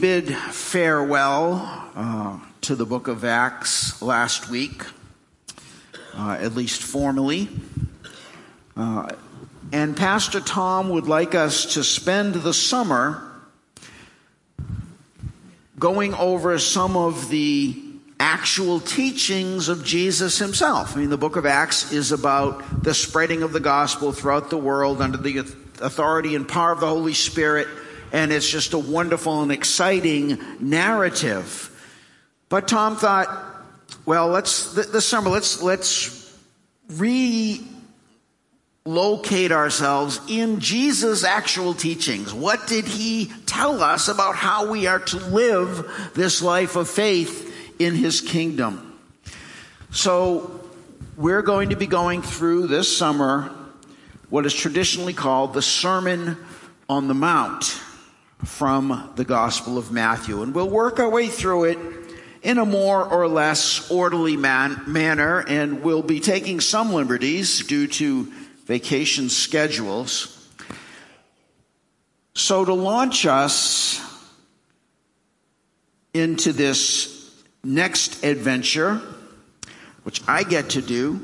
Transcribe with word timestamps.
bid 0.00 0.34
farewell 0.34 1.90
uh, 1.94 2.38
to 2.60 2.74
the 2.74 2.84
book 2.84 3.08
of 3.08 3.24
Acts 3.24 4.02
last 4.02 4.50
week, 4.50 4.84
uh, 6.14 6.36
at 6.40 6.54
least 6.54 6.82
formally. 6.82 7.48
Uh, 8.76 9.08
and 9.72 9.96
Pastor 9.96 10.40
Tom 10.40 10.90
would 10.90 11.06
like 11.06 11.34
us 11.34 11.74
to 11.74 11.82
spend 11.82 12.34
the 12.34 12.52
summer 12.52 13.22
going 15.78 16.14
over 16.14 16.58
some 16.58 16.96
of 16.96 17.30
the 17.30 17.82
actual 18.20 18.80
teachings 18.80 19.68
of 19.68 19.84
Jesus 19.84 20.38
himself. 20.38 20.96
I 20.96 21.00
mean, 21.00 21.10
the 21.10 21.18
book 21.18 21.36
of 21.36 21.46
Acts 21.46 21.92
is 21.92 22.12
about 22.12 22.82
the 22.82 22.94
spreading 22.94 23.42
of 23.42 23.52
the 23.52 23.60
gospel 23.60 24.12
throughout 24.12 24.50
the 24.50 24.58
world 24.58 25.00
under 25.00 25.18
the 25.18 25.38
authority 25.80 26.34
and 26.34 26.46
power 26.46 26.72
of 26.72 26.80
the 26.80 26.86
Holy 26.86 27.14
Spirit, 27.14 27.68
and 28.12 28.32
it's 28.32 28.48
just 28.48 28.72
a 28.72 28.78
wonderful 28.78 29.42
and 29.42 29.52
exciting 29.52 30.38
narrative. 30.60 31.70
But 32.48 32.68
Tom 32.68 32.96
thought, 32.96 33.28
well, 34.04 34.28
let's 34.28 34.72
this 34.74 35.06
summer 35.06 35.30
let's 35.30 35.62
let's 35.62 36.38
relocate 36.88 38.10
ourselves 39.52 40.20
in 40.28 40.60
Jesus' 40.60 41.24
actual 41.24 41.74
teachings. 41.74 42.32
What 42.32 42.66
did 42.66 42.84
he 42.84 43.30
tell 43.46 43.82
us 43.82 44.08
about 44.08 44.36
how 44.36 44.70
we 44.70 44.86
are 44.86 44.98
to 44.98 45.16
live 45.16 46.10
this 46.14 46.42
life 46.42 46.76
of 46.76 46.88
faith 46.88 47.46
in 47.78 47.94
his 47.94 48.20
kingdom. 48.20 48.98
So 49.90 50.60
we're 51.16 51.42
going 51.42 51.70
to 51.70 51.76
be 51.76 51.86
going 51.86 52.22
through 52.22 52.66
this 52.66 52.94
summer 52.94 53.50
what 54.28 54.44
is 54.44 54.54
traditionally 54.54 55.12
called 55.12 55.54
the 55.54 55.62
Sermon 55.62 56.36
on 56.88 57.08
the 57.08 57.14
Mount 57.14 57.80
from 58.44 59.12
the 59.16 59.24
Gospel 59.24 59.78
of 59.78 59.90
Matthew. 59.90 60.42
And 60.42 60.54
we'll 60.54 60.68
work 60.68 61.00
our 61.00 61.08
way 61.08 61.28
through 61.28 61.64
it 61.64 61.78
in 62.42 62.58
a 62.58 62.64
more 62.64 63.04
or 63.04 63.26
less 63.26 63.90
orderly 63.90 64.36
man- 64.36 64.82
manner, 64.86 65.40
and 65.48 65.82
we'll 65.82 66.02
be 66.02 66.20
taking 66.20 66.60
some 66.60 66.92
liberties 66.92 67.66
due 67.66 67.86
to 67.88 68.32
vacation 68.66 69.28
schedules. 69.28 70.32
So 72.34 72.64
to 72.64 72.74
launch 72.74 73.26
us 73.26 74.00
into 76.14 76.52
this 76.52 77.34
next 77.64 78.22
adventure, 78.22 79.00
which 80.04 80.22
I 80.28 80.44
get 80.44 80.70
to 80.70 80.82
do, 80.82 81.20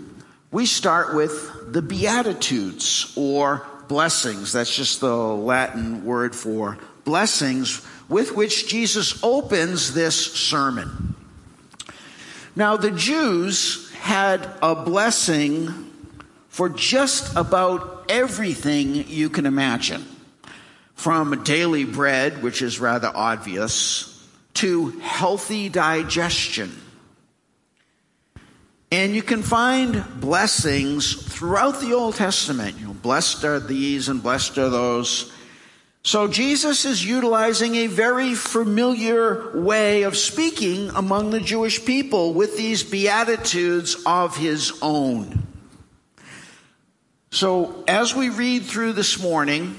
we 0.51 0.67
start 0.67 1.15
with 1.15 1.73
the 1.73 1.83
Beatitudes 1.83 3.13
or 3.17 3.67
blessings. 3.89 4.53
That's 4.53 4.75
just 4.75 5.01
the 5.01 5.17
Latin 5.17 6.05
word 6.05 6.35
for 6.35 6.79
blessings 7.05 7.87
with 8.09 8.35
which 8.35 8.69
Jesus 8.69 9.23
opens 9.23 9.95
this 9.95 10.33
sermon. 10.33 11.15
Now, 12.55 12.77
the 12.77 12.91
Jews 12.91 13.91
had 13.93 14.47
a 14.61 14.75
blessing 14.75 15.91
for 16.49 16.69
just 16.69 17.35
about 17.35 18.05
everything 18.11 19.09
you 19.09 19.31
can 19.31 19.47
imagine. 19.47 20.05
From 20.95 21.43
daily 21.43 21.85
bread, 21.85 22.43
which 22.43 22.61
is 22.61 22.79
rather 22.79 23.11
obvious, 23.13 24.29
to 24.55 24.91
healthy 25.01 25.69
digestion. 25.69 26.71
And 28.93 29.15
you 29.15 29.23
can 29.23 29.43
find 29.43 30.05
blessings 30.21 31.15
throughout 31.15 31.81
the 31.81 31.95
Old 31.95 32.17
Testament. 32.17 32.79
You 32.79 32.89
know, 32.89 32.93
blessed 32.93 33.45
are 33.45 33.59
these 33.59 34.11
and 34.11 34.23
blessed 34.23 34.59
are 34.59 34.69
those. 34.69 35.33
So 36.05 36.27
Jesus 36.27 36.85
is 36.85 37.05
utilizing 37.05 37.77
a 37.77 37.87
very 37.87 38.35
familiar 38.35 39.57
way 39.57 40.03
of 40.03 40.17
speaking 40.17 40.91
among 40.91 41.31
the 41.31 41.41
Jewish 41.41 41.85
people 41.85 42.35
with 42.35 42.57
these 42.57 42.83
beatitudes 42.83 43.97
of 44.05 44.37
his 44.37 44.73
own. 44.83 45.47
So 47.31 47.85
as 47.87 48.15
we 48.15 48.31
read 48.31 48.65
through 48.65 48.95
this 48.95 49.23
morning, 49.23 49.77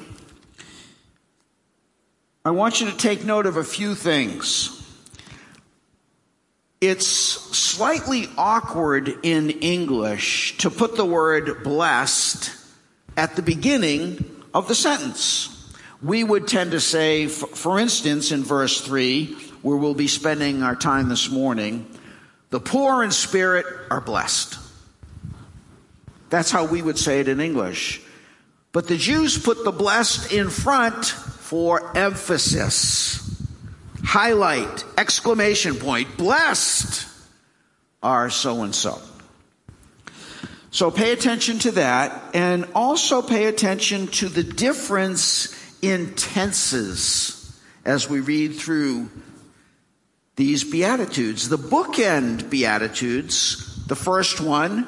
I 2.45 2.51
want 2.51 2.79
you 2.79 2.89
to 2.89 2.97
take 2.97 3.25
note 3.25 3.45
of 3.45 3.57
a 3.57 3.63
few 3.63 3.93
things. 3.93 4.79
It's 6.79 7.05
slightly 7.05 8.29
awkward 8.37 9.19
in 9.23 9.49
English 9.49 10.57
to 10.59 10.69
put 10.69 10.95
the 10.95 11.05
word 11.05 11.63
blessed 11.63 12.51
at 13.15 13.35
the 13.35 13.41
beginning 13.41 14.43
of 14.53 14.69
the 14.69 14.75
sentence. 14.75 15.52
We 16.03 16.21
would 16.25 16.49
tend 16.49 16.71
to 16.71 16.81
say, 16.81 17.27
for 17.27 17.79
instance, 17.79 18.33
in 18.33 18.43
verse 18.43 18.81
3, 18.81 19.37
where 19.61 19.77
we'll 19.77 19.93
be 19.93 20.09
spending 20.09 20.61
our 20.61 20.75
time 20.75 21.07
this 21.07 21.29
morning, 21.29 21.87
the 22.49 22.59
poor 22.59 23.03
in 23.03 23.11
spirit 23.11 23.65
are 23.89 24.01
blessed. 24.01 24.59
That's 26.29 26.51
how 26.51 26.65
we 26.65 26.81
would 26.81 26.99
say 26.99 27.21
it 27.21 27.29
in 27.29 27.39
English. 27.39 28.01
But 28.73 28.89
the 28.89 28.97
Jews 28.97 29.37
put 29.37 29.63
the 29.63 29.71
blessed 29.71 30.33
in 30.33 30.49
front 30.49 31.05
for 31.05 31.95
emphasis. 31.95 33.41
Highlight, 34.03 34.83
exclamation 34.97 35.75
point, 35.75 36.17
blessed 36.17 37.07
are 38.01 38.29
so 38.29 38.63
and 38.63 38.75
so. 38.75 38.99
So 40.71 40.91
pay 40.91 41.13
attention 41.13 41.59
to 41.59 41.71
that 41.71 42.35
and 42.35 42.67
also 42.75 43.21
pay 43.21 43.45
attention 43.45 44.07
to 44.07 44.27
the 44.27 44.43
difference 44.43 45.55
in 45.83 46.13
tenses 46.15 47.61
as 47.83 48.09
we 48.09 48.21
read 48.21 48.55
through 48.55 49.09
these 50.37 50.63
Beatitudes. 50.63 51.49
The 51.49 51.57
bookend 51.57 52.49
Beatitudes, 52.49 53.85
the 53.85 53.95
first 53.95 54.39
one, 54.39 54.87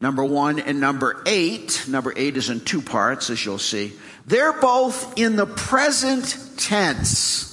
number 0.00 0.24
one 0.24 0.60
and 0.60 0.78
number 0.78 1.22
eight, 1.26 1.84
number 1.88 2.12
eight 2.16 2.36
is 2.36 2.50
in 2.50 2.60
two 2.60 2.80
parts 2.80 3.30
as 3.30 3.44
you'll 3.44 3.58
see. 3.58 3.92
They're 4.24 4.60
both 4.60 5.18
in 5.18 5.34
the 5.34 5.46
present 5.46 6.38
tense. 6.56 7.48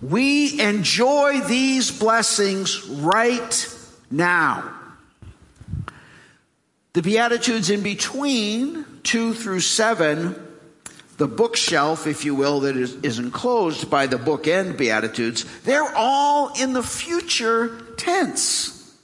We 0.00 0.60
enjoy 0.60 1.40
these 1.40 1.90
blessings 1.90 2.86
right 2.88 3.76
now. 4.08 4.72
The 6.92 7.02
Beatitudes 7.02 7.70
in 7.70 7.82
between, 7.82 8.84
two 9.02 9.34
through 9.34 9.60
seven, 9.60 10.34
the 11.20 11.28
bookshelf, 11.28 12.06
if 12.06 12.24
you 12.24 12.34
will, 12.34 12.60
that 12.60 12.78
is, 12.78 12.94
is 13.02 13.18
enclosed 13.18 13.90
by 13.90 14.06
the 14.06 14.16
bookend 14.16 14.78
Beatitudes, 14.78 15.44
they're 15.64 15.94
all 15.94 16.50
in 16.58 16.72
the 16.72 16.82
future 16.82 17.78
tense. 17.98 18.96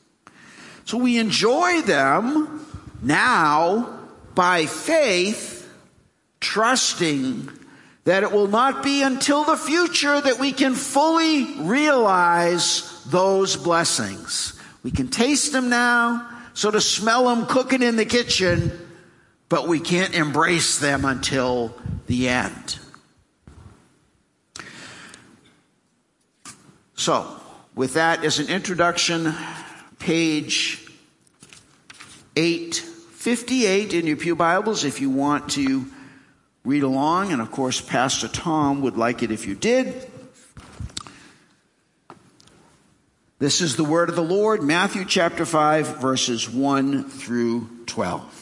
So 0.87 0.97
we 0.97 1.19
enjoy 1.19 1.83
them 1.83 2.67
now 3.03 4.01
by 4.35 4.65
faith 4.65 5.71
trusting 6.41 7.51
that 8.05 8.23
it 8.23 8.33
will 8.33 8.49
not 8.49 8.83
be 8.83 9.03
until 9.03 9.45
the 9.45 9.59
future 9.59 10.19
that 10.19 10.39
we 10.39 10.53
can 10.53 10.75
fully 10.75 11.45
realize 11.61 13.05
those 13.05 13.57
blessings. 13.57 14.59
We 14.83 14.91
can 14.91 15.09
taste 15.09 15.53
them 15.53 15.69
now, 15.69 16.27
sort 16.55 16.77
of 16.77 16.83
smell 16.83 17.27
them 17.29 17.45
cooking 17.45 17.83
in 17.83 17.97
the 17.97 18.07
kitchen, 18.07 18.86
but 19.49 19.69
we 19.69 19.81
can't 19.81 20.15
embrace 20.15 20.79
them 20.79 21.05
until 21.05 21.75
the 22.07 22.29
end. 22.29 22.79
So, 26.95 27.41
with 27.75 27.95
that 27.95 28.25
as 28.25 28.39
an 28.39 28.49
introduction, 28.49 29.35
page 29.99 30.91
858 32.37 33.95
in 33.95 34.07
your 34.07 34.17
Pew 34.17 34.35
Bibles, 34.35 34.85
if 34.85 35.01
you 35.01 35.11
want 35.11 35.51
to 35.53 35.87
read 36.65 36.83
along, 36.83 37.33
and 37.33 37.41
of 37.41 37.53
course, 37.53 37.81
Pastor 37.81 38.29
Tom 38.29 38.81
would 38.83 38.97
like 38.97 39.23
it 39.23 39.31
if 39.31 39.47
you 39.47 39.55
did. 39.55 40.11
This 43.39 43.61
is 43.61 43.77
the 43.77 43.85
word 43.85 44.09
of 44.09 44.17
the 44.17 44.23
Lord, 44.23 44.63
Matthew 44.63 45.05
chapter 45.05 45.45
5, 45.45 45.99
verses 45.99 46.49
1 46.49 47.05
through 47.05 47.69
12. 47.87 48.36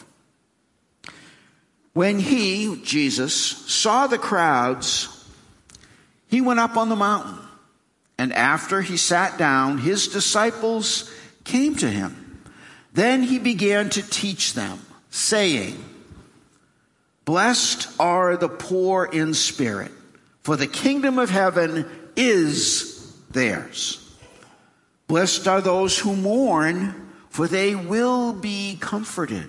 When 1.95 2.19
he, 2.19 2.81
Jesus, 2.85 3.35
saw 3.35 4.09
the 4.09 4.19
crowds, 4.19 5.09
he 6.29 6.41
went 6.41 6.61
up 6.61 6.77
on 6.77 6.89
the 6.89 6.97
mountain. 6.97 7.39
And 8.19 8.33
after 8.33 8.83
he 8.83 8.97
sat 8.97 9.39
down, 9.39 9.79
his 9.79 10.09
disciples 10.09 11.11
came 11.45 11.77
to 11.77 11.89
him. 11.89 12.43
Then 12.93 13.23
he 13.23 13.39
began 13.39 13.91
to 13.91 14.03
teach 14.03 14.55
them, 14.55 14.81
saying, 15.11 15.83
Blessed 17.25 17.89
are 17.99 18.37
the 18.37 18.49
poor 18.49 19.05
in 19.05 19.35
spirit, 19.35 19.93
for 20.43 20.57
the 20.57 20.67
kingdom 20.67 21.19
of 21.19 21.31
heaven 21.31 21.89
is 22.17 23.13
theirs. 23.31 24.01
Blessed 25.07 25.47
are 25.49 25.61
those 25.61 25.99
who 25.99 26.17
mourn, 26.17 27.11
for 27.31 27.47
they 27.49 27.75
will 27.75 28.33
be 28.33 28.77
comforted. 28.81 29.49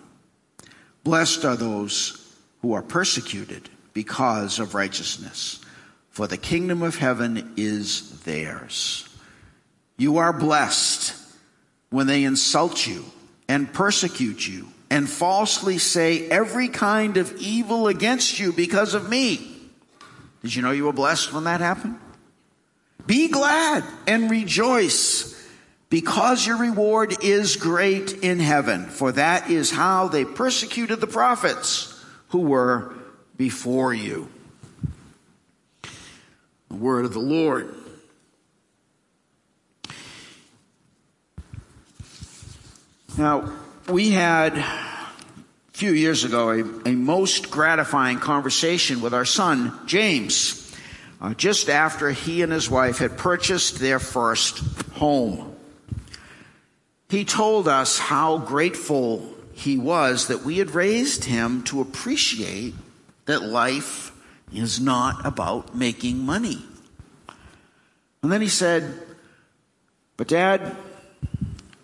Blessed 1.03 1.45
are 1.45 1.55
those 1.55 2.35
who 2.61 2.73
are 2.73 2.81
persecuted 2.81 3.69
because 3.93 4.59
of 4.59 4.75
righteousness, 4.75 5.59
for 6.09 6.27
the 6.27 6.37
kingdom 6.37 6.81
of 6.81 6.95
heaven 6.95 7.53
is 7.57 8.21
theirs. 8.21 9.07
You 9.97 10.17
are 10.17 10.33
blessed 10.33 11.15
when 11.89 12.07
they 12.07 12.23
insult 12.23 12.85
you 12.87 13.05
and 13.47 13.71
persecute 13.71 14.47
you 14.47 14.67
and 14.89 15.09
falsely 15.09 15.77
say 15.77 16.27
every 16.29 16.67
kind 16.67 17.17
of 17.17 17.35
evil 17.37 17.87
against 17.87 18.39
you 18.39 18.53
because 18.53 18.93
of 18.93 19.09
me. 19.09 19.57
Did 20.41 20.55
you 20.55 20.61
know 20.61 20.71
you 20.71 20.85
were 20.85 20.93
blessed 20.93 21.33
when 21.33 21.45
that 21.45 21.61
happened? 21.61 21.97
Be 23.05 23.29
glad 23.29 23.83
and 24.07 24.29
rejoice 24.29 25.40
because 25.91 26.47
your 26.47 26.57
reward 26.57 27.21
is 27.21 27.57
great 27.57 28.23
in 28.23 28.39
heaven, 28.39 28.85
for 28.85 29.11
that 29.11 29.49
is 29.51 29.69
how 29.69 30.07
they 30.07 30.23
persecuted 30.23 31.01
the 31.01 31.05
prophets 31.05 32.01
who 32.29 32.39
were 32.39 32.95
before 33.35 33.93
you. 33.93 34.29
The 36.69 36.77
word 36.77 37.03
of 37.03 37.11
the 37.11 37.19
Lord. 37.19 37.75
Now, 43.17 43.51
we 43.89 44.11
had 44.11 44.57
a 44.57 44.63
few 45.73 45.91
years 45.91 46.23
ago 46.23 46.51
a, 46.51 46.89
a 46.89 46.95
most 46.95 47.51
gratifying 47.51 48.19
conversation 48.19 49.01
with 49.01 49.13
our 49.13 49.25
son, 49.25 49.77
James, 49.87 50.73
uh, 51.19 51.33
just 51.33 51.69
after 51.69 52.11
he 52.11 52.43
and 52.43 52.53
his 52.53 52.69
wife 52.69 52.99
had 52.99 53.17
purchased 53.17 53.79
their 53.79 53.99
first 53.99 54.59
home. 54.93 55.50
He 57.11 57.25
told 57.25 57.67
us 57.67 57.99
how 57.99 58.37
grateful 58.37 59.27
he 59.51 59.77
was 59.77 60.27
that 60.27 60.43
we 60.43 60.59
had 60.59 60.71
raised 60.71 61.25
him 61.25 61.61
to 61.63 61.81
appreciate 61.81 62.73
that 63.25 63.43
life 63.43 64.13
is 64.53 64.79
not 64.79 65.25
about 65.25 65.75
making 65.75 66.25
money. 66.25 66.63
And 68.23 68.31
then 68.31 68.39
he 68.39 68.47
said, 68.47 68.97
But 70.15 70.29
dad, 70.29 70.73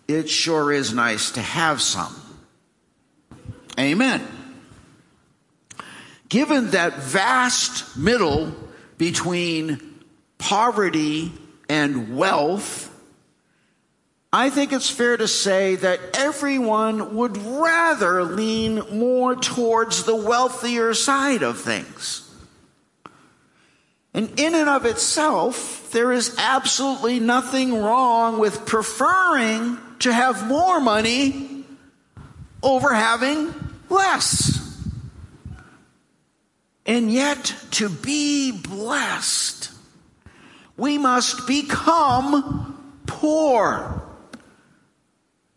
it 0.08 0.30
sure 0.30 0.72
is 0.72 0.94
nice 0.94 1.32
to 1.32 1.42
have 1.42 1.82
some. 1.82 2.16
Amen. 3.78 4.26
Given 6.30 6.72
that 6.72 7.00
vast 7.00 7.98
middle 7.98 8.54
between 8.98 10.06
poverty 10.38 11.34
and 11.68 12.16
wealth, 12.16 12.87
I 14.38 14.52
think 14.52 14.72
it's 14.72 14.88
fair 14.88 15.18
to 15.18 15.28
say 15.28 15.78
that 15.78 16.00
everyone 16.14 17.16
would 17.16 17.38
rather 17.38 18.24
lean 18.24 18.84
more 18.96 19.36
towards 19.36 20.04
the 20.04 20.16
wealthier 20.16 20.94
side 20.94 21.42
of 21.42 21.60
things. 21.60 22.22
And 24.14 24.40
in 24.40 24.54
and 24.54 24.70
of 24.70 24.86
itself, 24.86 25.90
there 25.92 26.12
is 26.12 26.36
absolutely 26.38 27.20
nothing 27.20 27.82
wrong 27.82 28.38
with 28.38 28.68
preferring 28.68 29.80
to 30.02 30.14
have 30.14 30.46
more 30.46 30.80
money 30.80 31.66
over 32.62 32.94
having 32.94 33.52
less. 33.90 34.86
And 36.86 37.12
yet, 37.12 37.56
to 37.72 37.90
be 37.90 38.52
blessed, 38.52 39.72
we 40.78 41.00
must 41.00 41.48
become 41.48 43.02
poor. 43.08 44.04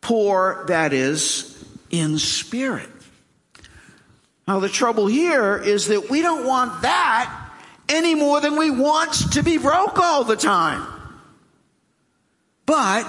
Poor, 0.00 0.64
that 0.68 0.92
is, 0.92 1.62
in 1.90 2.18
spirit. 2.18 2.88
Now, 4.46 4.60
the 4.60 4.68
trouble 4.68 5.06
here 5.06 5.56
is 5.56 5.88
that 5.88 6.10
we 6.10 6.22
don't 6.22 6.46
want 6.46 6.82
that 6.82 7.50
any 7.88 8.14
more 8.14 8.40
than 8.40 8.56
we 8.56 8.70
want 8.70 9.32
to 9.32 9.42
be 9.42 9.58
broke 9.58 9.98
all 9.98 10.24
the 10.24 10.36
time. 10.36 10.86
But 12.66 13.06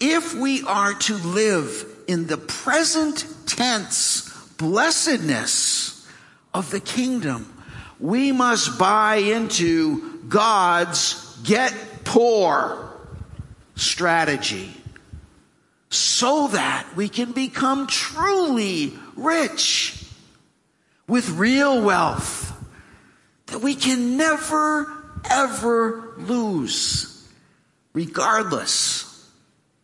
if 0.00 0.34
we 0.34 0.62
are 0.62 0.94
to 0.94 1.14
live 1.14 1.86
in 2.08 2.26
the 2.26 2.36
present 2.36 3.24
tense 3.46 4.28
blessedness 4.58 6.08
of 6.52 6.70
the 6.70 6.80
kingdom, 6.80 7.52
we 7.98 8.32
must 8.32 8.78
buy 8.78 9.16
into 9.16 10.20
God's 10.28 11.38
get 11.44 11.74
poor 12.04 12.92
strategy 13.76 14.79
so 15.90 16.48
that 16.48 16.86
we 16.96 17.08
can 17.08 17.32
become 17.32 17.86
truly 17.86 18.96
rich 19.16 20.06
with 21.06 21.28
real 21.30 21.82
wealth 21.82 22.46
that 23.46 23.60
we 23.60 23.74
can 23.74 24.16
never 24.16 24.86
ever 25.28 26.14
lose 26.18 27.28
regardless 27.92 29.28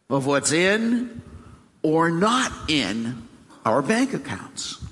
of 0.09 0.27
what's 0.27 0.53
in 0.53 1.23
or 1.83 2.11
not 2.11 2.53
in 2.69 3.27
our 3.65 3.83
bank 3.83 4.15
accounts. 4.15 4.83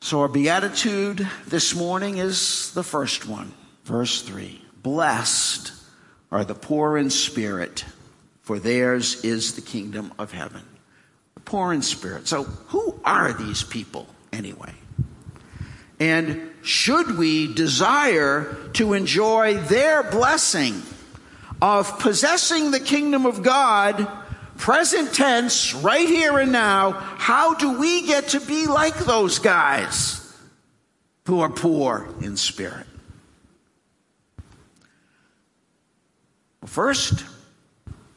So 0.00 0.20
our 0.20 0.28
beatitude 0.28 1.26
this 1.46 1.74
morning 1.74 2.18
is 2.18 2.72
the 2.74 2.82
first 2.82 3.26
one, 3.26 3.52
verse 3.84 4.22
3. 4.22 4.62
Blessed 4.82 5.72
are 6.30 6.44
the 6.44 6.54
poor 6.54 6.96
in 6.96 7.10
spirit, 7.10 7.84
for 8.46 8.60
theirs 8.60 9.24
is 9.24 9.54
the 9.54 9.60
kingdom 9.60 10.12
of 10.20 10.30
heaven. 10.30 10.62
The 11.34 11.40
poor 11.40 11.72
in 11.72 11.82
spirit. 11.82 12.28
So 12.28 12.44
who 12.44 12.98
are 13.04 13.32
these 13.32 13.64
people 13.64 14.06
anyway? 14.32 14.72
And 15.98 16.52
should 16.62 17.18
we 17.18 17.52
desire 17.52 18.56
to 18.74 18.92
enjoy 18.92 19.56
their 19.56 20.04
blessing 20.04 20.80
of 21.60 21.98
possessing 21.98 22.70
the 22.70 22.78
kingdom 22.78 23.26
of 23.26 23.42
God, 23.42 24.06
present 24.56 25.12
tense, 25.12 25.74
right 25.74 26.08
here 26.08 26.38
and 26.38 26.52
now, 26.52 26.92
how 26.92 27.54
do 27.54 27.80
we 27.80 28.06
get 28.06 28.28
to 28.28 28.40
be 28.40 28.68
like 28.68 28.96
those 28.96 29.40
guys 29.40 30.22
who 31.26 31.40
are 31.40 31.50
poor 31.50 32.08
in 32.20 32.36
spirit? 32.36 32.86
First, 36.64 37.24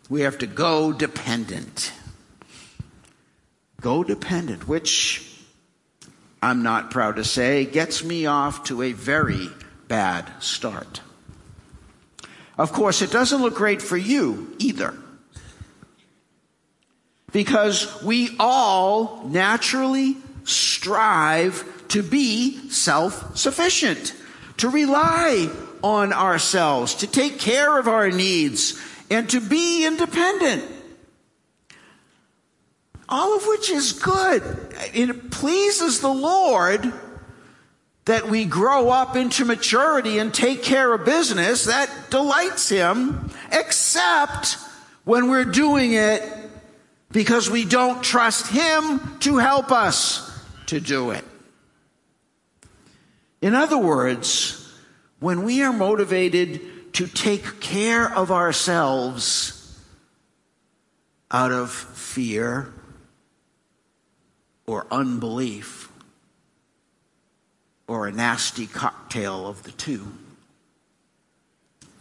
we 0.10 0.22
have 0.22 0.40
to 0.40 0.48
go 0.48 0.92
dependent. 0.92 1.94
Go 3.80 4.04
dependent, 4.04 4.68
which 4.68 5.26
I'm 6.42 6.64
not 6.64 6.92
proud 6.92 7.18
to 7.18 7.24
say 7.24 7.66
gets 7.66 8.04
me 8.04 8.26
off 8.26 8.66
to 8.66 8.82
a 8.82 8.92
very 8.92 9.50
bad 9.88 10.32
start. 10.40 11.02
Of 12.58 12.74
course, 12.74 13.02
it 13.02 13.12
doesn't 13.12 13.42
look 13.42 13.56
great 13.56 13.82
for 13.82 13.96
you 13.96 14.54
either. 14.58 14.94
Because 17.32 18.04
we 18.04 18.36
all 18.40 19.24
naturally 19.28 20.18
strive 20.44 21.64
to 21.90 22.02
be 22.02 22.70
self-sufficient, 22.70 24.14
to 24.58 24.70
rely 24.70 25.50
on 25.84 26.12
ourselves, 26.12 26.96
to 26.96 27.08
take 27.08 27.40
care 27.40 27.78
of 27.78 27.88
our 27.88 28.10
needs, 28.10 28.80
and 29.10 29.30
to 29.30 29.40
be 29.40 29.86
independent. 29.86 30.64
All 33.08 33.36
of 33.36 33.48
which 33.48 33.70
is 33.70 33.94
good. 33.94 34.44
It 34.94 35.32
pleases 35.32 36.00
the 36.00 36.14
Lord 36.14 36.94
that 38.06 38.28
we 38.28 38.46
grow 38.46 38.90
up 38.90 39.16
into 39.16 39.46
maturity 39.46 40.18
and 40.20 40.34
take 40.34 40.64
care 40.64 40.94
of 40.94 41.06
business, 41.06 41.66
that 41.66 41.90
delights 42.10 42.68
him, 42.70 43.30
except 43.52 44.58
when 45.04 45.30
we're 45.30 45.46
doing 45.46 45.94
it 45.94 46.24
because 47.12 47.50
we 47.50 47.66
don't 47.66 48.04
trust 48.04 48.48
him 48.48 49.18
to 49.20 49.38
help 49.38 49.72
us 49.72 50.26
to 50.68 50.80
do 50.80 51.12
it. 51.12 51.24
In 53.42 53.56
other 53.56 53.78
words, 53.78 54.72
when 55.20 55.44
we 55.44 55.64
are 55.64 55.74
motivated 55.74 56.62
to 57.00 57.08
take 57.08 57.62
care 57.62 58.14
of 58.14 58.30
ourselves 58.30 59.80
out 61.32 61.50
of 61.50 61.72
fear 61.72 62.74
or 64.68 64.86
unbelief, 64.92 65.90
or 67.88 68.06
a 68.06 68.12
nasty 68.12 68.68
cocktail 68.68 69.48
of 69.48 69.64
the 69.64 69.72
two. 69.72 70.12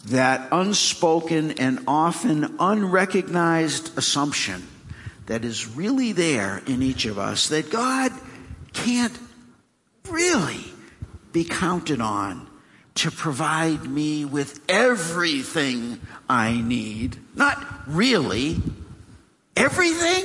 that 0.07 0.49
unspoken 0.51 1.53
and 1.53 1.79
often 1.87 2.57
unrecognized 2.59 3.97
assumption 3.97 4.67
that 5.27 5.45
is 5.45 5.69
really 5.77 6.11
there 6.11 6.61
in 6.67 6.83
each 6.83 7.05
of 7.07 7.21
us 7.21 7.51
that 7.51 7.71
God 7.71 8.11
can't 8.73 9.17
really 10.09 10.65
be 11.33 11.45
counted 11.45 12.01
on 12.01 12.48
to 12.99 13.13
provide 13.13 13.85
me 13.85 14.25
with 14.25 14.61
everything 14.69 16.01
I 16.29 16.61
need. 16.61 17.17
Not 17.37 17.65
really. 17.87 18.57
Everything? 19.57 20.25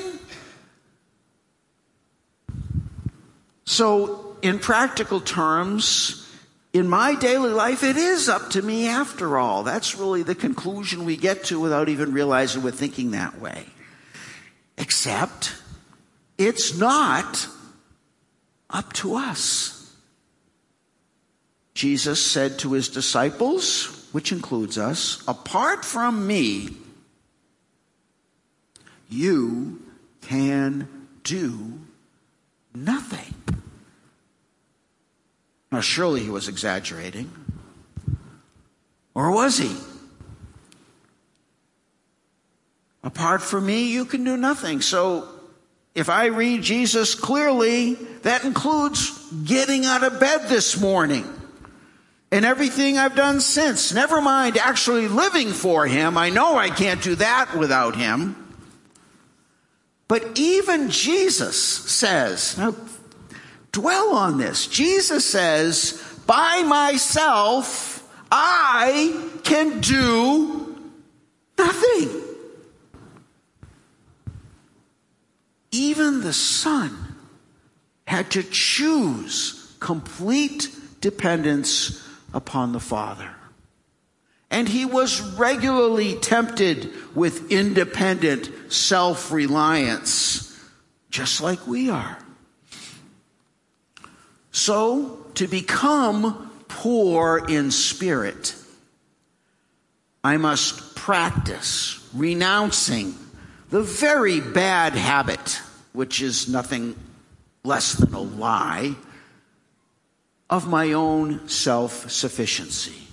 So, 3.66 4.38
in 4.42 4.58
practical 4.58 5.22
terms, 5.22 6.28
in 6.74 6.88
my 6.88 7.14
daily 7.14 7.52
life, 7.52 7.84
it 7.84 7.96
is 7.96 8.28
up 8.28 8.50
to 8.52 8.62
me 8.64 8.88
after 8.88 9.38
all. 9.38 9.62
That's 9.62 9.96
really 9.96 10.24
the 10.24 10.36
conclusion 10.36 11.06
we 11.06 11.16
get 11.16 11.46
to 11.46 11.60
without 11.60 11.90
even 11.90 12.12
realizing 12.12 12.64
we're 12.64 12.72
thinking 12.72 13.12
that 13.12 13.40
way. 13.40 13.68
Except, 14.80 15.54
it's 16.40 16.76
not 16.76 17.48
up 18.72 18.92
to 18.94 19.16
us. 19.16 19.73
Jesus 21.74 22.24
said 22.24 22.60
to 22.60 22.74
his 22.74 22.90
disciples, 22.90 24.08
which 24.12 24.32
includes 24.32 24.78
us, 24.78 25.24
apart 25.28 25.84
from 25.84 26.28
me, 26.28 26.70
you 29.10 29.82
can 30.22 30.88
do 31.24 31.80
nothing. 32.76 33.34
Now, 35.72 35.82
surely 35.82 36.22
he 36.22 36.30
was 36.30 36.48
exaggerating. 36.48 37.32
Or 39.16 39.32
was 39.32 39.58
he? 39.58 39.76
Apart 43.04 43.42
from 43.42 43.66
me, 43.66 43.88
you 43.88 44.06
can 44.06 44.24
do 44.24 44.38
nothing. 44.38 44.82
So, 44.82 45.28
if 45.96 46.10
I 46.10 46.28
read 46.28 46.62
Jesus 46.62 47.16
clearly, 47.16 47.96
that 48.22 48.46
includes 48.46 49.32
getting 49.44 49.86
out 49.86 50.04
of 50.04 50.20
bed 50.20 50.50
this 50.50 50.80
morning 50.80 51.26
and 52.34 52.46
everything 52.46 52.98
I've 52.98 53.16
done 53.16 53.42
since. 53.42 53.94
Never 53.94 54.20
mind 54.20 54.58
actually 54.58 55.08
living 55.08 55.52
for 55.52 55.86
Him. 55.86 56.18
I 56.18 56.32
know 56.32 56.58
I 56.58 56.72
can't 56.72 57.00
do 57.00 57.14
that 57.16 57.56
without 57.56 57.96
Him. 57.96 58.36
But 60.08 60.40
even 60.40 60.90
Jesus 60.90 61.62
says, 61.62 62.58
now 62.58 62.76
dwell 63.72 64.16
on 64.16 64.40
this. 64.40 64.66
Jesus 64.66 65.30
says, 65.30 66.04
by 66.26 66.64
myself, 66.64 68.04
I 68.32 69.30
can 69.44 69.80
do 69.80 70.76
nothing. 71.56 72.22
Even 75.72 76.22
the 76.22 76.34
Son 76.34 77.16
had 78.08 78.32
to 78.32 78.42
choose 78.42 79.76
complete 79.80 80.70
dependence 81.00 82.00
upon 82.34 82.72
the 82.72 82.80
Father. 82.80 83.30
And 84.50 84.70
he 84.70 84.86
was 84.86 85.22
regularly 85.38 86.16
tempted 86.16 86.92
with 87.16 87.52
independent 87.52 88.52
self 88.72 89.32
reliance, 89.32 90.60
just 91.10 91.42
like 91.42 91.66
we 91.66 91.90
are. 91.90 92.18
So, 94.52 95.26
to 95.36 95.48
become 95.48 96.52
poor 96.68 97.44
in 97.48 97.72
spirit, 97.72 98.56
I 100.24 100.38
must 100.38 100.96
practice 100.96 102.08
renouncing 102.14 103.16
the 103.72 103.82
very 103.82 104.40
bad 104.40 104.94
habit, 104.94 105.60
which 105.94 106.22
is 106.22 106.48
nothing 106.48 106.96
less 107.64 107.94
than 107.94 108.14
a 108.14 108.20
lie, 108.20 108.96
of 110.54 110.68
my 110.68 110.94
own 110.94 111.48
self 111.50 112.12
sufficiency. 112.12 113.08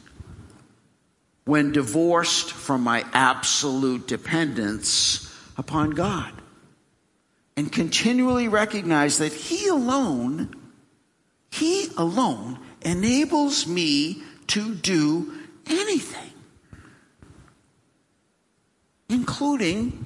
When 1.47 1.73
divorced 1.73 2.53
from 2.53 2.83
my 2.83 3.03
absolute 3.15 4.07
dependence 4.07 5.35
upon 5.57 5.93
God, 5.93 6.33
and 7.57 7.73
continually 7.73 8.49
recognize 8.49 9.17
that 9.19 9.33
He 9.33 9.69
alone 9.69 10.55
he 11.51 11.89
alone 11.97 12.59
enables 12.83 13.67
me 13.67 14.23
to 14.47 14.75
do 14.75 15.33
anything, 15.67 16.31
including 19.09 20.05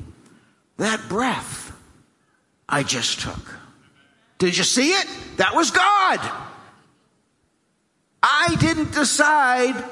that 0.79 1.07
breath 1.09 1.77
I 2.67 2.83
just 2.83 3.21
took. 3.21 3.59
Did 4.39 4.57
you 4.57 4.65
see 4.65 4.91
it? 4.93 5.07
That 5.37 5.55
was 5.55 5.71
God. 5.71 6.44
I 8.27 8.57
didn't 8.59 8.93
decide 8.93 9.85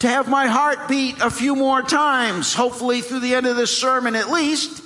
to 0.00 0.08
have 0.08 0.28
my 0.28 0.48
heart 0.48 0.88
beat 0.88 1.20
a 1.20 1.30
few 1.30 1.54
more 1.54 1.82
times, 1.82 2.52
hopefully 2.52 3.00
through 3.00 3.20
the 3.20 3.36
end 3.36 3.46
of 3.46 3.54
this 3.54 3.78
sermon 3.78 4.16
at 4.16 4.28
least. 4.28 4.82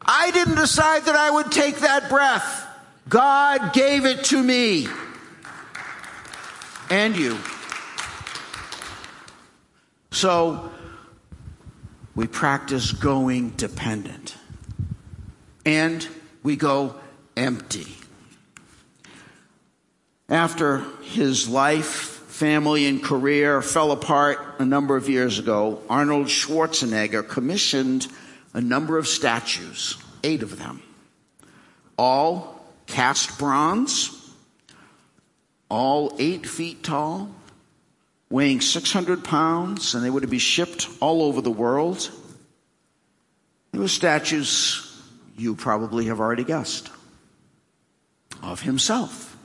I 0.00 0.30
didn't 0.30 0.54
decide 0.54 1.06
that 1.06 1.16
I 1.16 1.32
would 1.32 1.50
take 1.50 1.78
that 1.78 2.08
breath. 2.08 2.64
God 3.08 3.72
gave 3.72 4.06
it 4.06 4.22
to 4.26 4.40
me 4.40 4.86
and 6.90 7.16
you. 7.16 7.38
So 10.12 10.70
we 12.14 12.28
practice 12.28 12.92
going 12.92 13.50
dependent 13.50 14.36
and 15.64 16.06
we 16.44 16.54
go 16.54 16.94
empty. 17.36 17.96
After 20.28 20.84
his 21.02 21.48
life, 21.48 21.86
family, 21.86 22.86
and 22.86 23.02
career 23.02 23.62
fell 23.62 23.92
apart 23.92 24.38
a 24.58 24.64
number 24.64 24.96
of 24.96 25.08
years 25.08 25.38
ago, 25.38 25.82
Arnold 25.88 26.26
Schwarzenegger 26.26 27.26
commissioned 27.26 28.08
a 28.52 28.60
number 28.60 28.98
of 28.98 29.06
statues, 29.06 29.96
eight 30.24 30.42
of 30.42 30.58
them, 30.58 30.82
all 31.96 32.64
cast 32.86 33.38
bronze 33.38 34.16
all 35.68 36.14
eight 36.18 36.46
feet 36.46 36.82
tall, 36.82 37.30
weighing 38.30 38.60
600 38.60 39.24
pounds, 39.24 39.94
and 39.94 40.04
they 40.04 40.10
were 40.10 40.20
to 40.20 40.26
be 40.26 40.38
shipped 40.38 40.88
all 41.00 41.22
over 41.22 41.40
the 41.40 41.50
world. 41.50 42.10
They 43.72 43.78
were 43.78 43.88
statues 43.88 44.82
you 45.36 45.54
probably 45.54 46.06
have 46.06 46.20
already 46.20 46.44
guessed 46.44 46.90
of 48.42 48.62
himself 48.62 49.35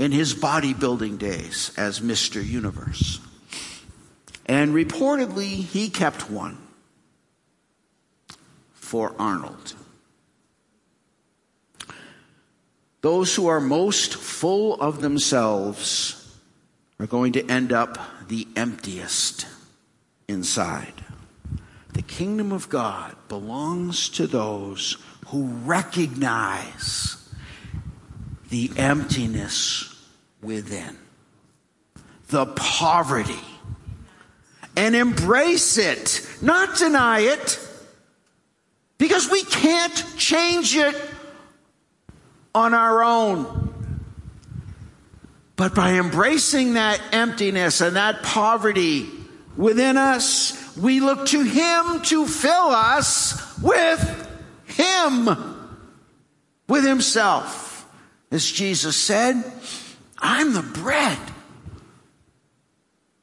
in 0.00 0.12
his 0.12 0.34
bodybuilding 0.34 1.18
days 1.18 1.72
as 1.76 2.00
Mr. 2.00 2.42
Universe. 2.42 3.20
And 4.46 4.72
reportedly, 4.72 5.62
he 5.62 5.90
kept 5.90 6.30
one 6.30 6.56
for 8.72 9.12
Arnold. 9.18 9.74
Those 13.02 13.34
who 13.34 13.46
are 13.46 13.60
most 13.60 14.14
full 14.14 14.80
of 14.80 15.02
themselves 15.02 16.34
are 16.98 17.06
going 17.06 17.32
to 17.32 17.46
end 17.50 17.70
up 17.70 17.98
the 18.26 18.48
emptiest 18.56 19.46
inside. 20.28 21.04
The 21.92 22.02
kingdom 22.02 22.52
of 22.52 22.70
God 22.70 23.16
belongs 23.28 24.08
to 24.10 24.26
those 24.26 24.96
who 25.26 25.44
recognize 25.44 27.18
the 28.48 28.70
emptiness 28.78 29.89
within, 30.42 30.96
the 32.28 32.46
poverty, 32.46 33.40
and 34.76 34.94
embrace 34.96 35.78
it, 35.78 36.26
not 36.40 36.78
deny 36.78 37.20
it, 37.20 37.58
because 38.98 39.30
we 39.30 39.42
can't 39.44 40.04
change 40.16 40.76
it 40.76 40.94
on 42.54 42.74
our 42.74 43.02
own. 43.02 43.68
But 45.56 45.74
by 45.74 45.94
embracing 45.94 46.74
that 46.74 47.00
emptiness 47.12 47.80
and 47.82 47.96
that 47.96 48.22
poverty 48.22 49.10
within 49.56 49.96
us, 49.98 50.76
we 50.76 51.00
look 51.00 51.26
to 51.28 51.42
Him 51.42 52.00
to 52.04 52.26
fill 52.26 52.70
us 52.70 53.58
with 53.60 54.28
Him, 54.64 55.28
with 56.66 56.84
Himself. 56.84 57.86
As 58.30 58.50
Jesus 58.50 58.96
said, 58.96 59.42
I'm 60.20 60.52
the 60.52 60.62
bread 60.62 61.18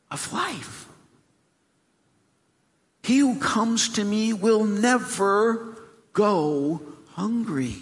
of 0.09 0.31
life. 0.33 0.87
He 3.03 3.19
who 3.19 3.39
comes 3.39 3.89
to 3.89 4.03
me 4.03 4.33
will 4.33 4.65
never 4.65 5.77
go 6.13 6.81
hungry. 7.11 7.77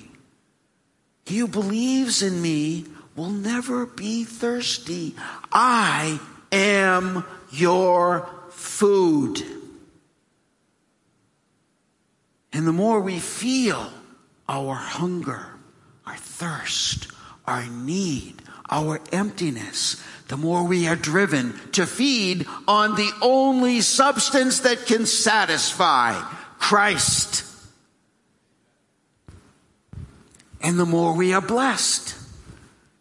He 1.25 1.39
who 1.39 1.48
believes 1.48 2.22
in 2.22 2.41
me 2.41 2.86
will 3.15 3.29
never 3.29 3.86
be 3.86 4.24
thirsty. 4.24 5.15
I 5.51 6.19
am 6.51 7.25
your 7.51 8.29
food. 8.50 9.43
And 12.53 12.67
the 12.67 12.74
more 12.74 13.01
we 13.01 13.19
feel 13.19 13.91
our 14.48 14.75
hunger, 14.75 15.48
our 16.05 16.17
thirst, 16.17 17.07
our 17.45 17.65
need, 17.65 18.41
our 18.75 19.00
emptiness, 19.13 20.03
the 20.27 20.36
more 20.36 20.65
we 20.65 20.86
are 20.86 20.98
driven 20.98 21.58
to 21.72 21.86
feed 21.86 22.46
on 22.67 22.96
the 22.96 23.10
only 23.22 23.79
substance 23.79 24.60
that 24.60 24.86
can 24.86 25.05
satisfy 25.05 26.20
Christ. 26.60 27.46
And 30.62 30.77
the 30.77 30.86
more 30.86 31.15
we 31.15 31.34
are 31.34 31.41
blessed. 31.41 32.17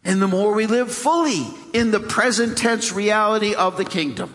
And 0.05 0.23
the 0.23 0.29
more 0.29 0.55
we 0.55 0.67
live 0.67 0.93
fully 0.93 1.45
in 1.73 1.91
the 1.91 1.99
present 1.99 2.57
tense 2.57 2.93
reality 2.93 3.55
of 3.55 3.77
the 3.77 3.85
kingdom. 3.85 4.33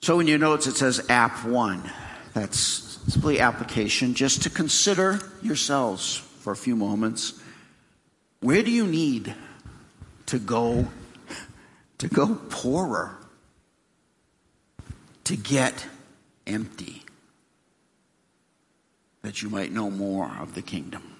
So 0.00 0.18
in 0.18 0.26
your 0.26 0.38
notes 0.38 0.66
it 0.66 0.74
says 0.74 1.04
app 1.08 1.44
one. 1.44 1.88
That's 2.32 2.87
simply 3.08 3.40
application 3.40 4.14
just 4.14 4.42
to 4.42 4.50
consider 4.50 5.18
yourselves 5.42 6.16
for 6.16 6.52
a 6.52 6.56
few 6.56 6.76
moments. 6.76 7.40
Where 8.40 8.62
do 8.62 8.70
you 8.70 8.86
need 8.86 9.34
to 10.26 10.38
go 10.38 10.88
to 11.98 12.08
go 12.08 12.34
poorer? 12.50 13.16
To 15.24 15.36
get 15.36 15.86
empty 16.46 17.02
that 19.20 19.42
you 19.42 19.50
might 19.50 19.72
know 19.72 19.90
more 19.90 20.30
of 20.40 20.54
the 20.54 20.62
kingdom. 20.62 21.17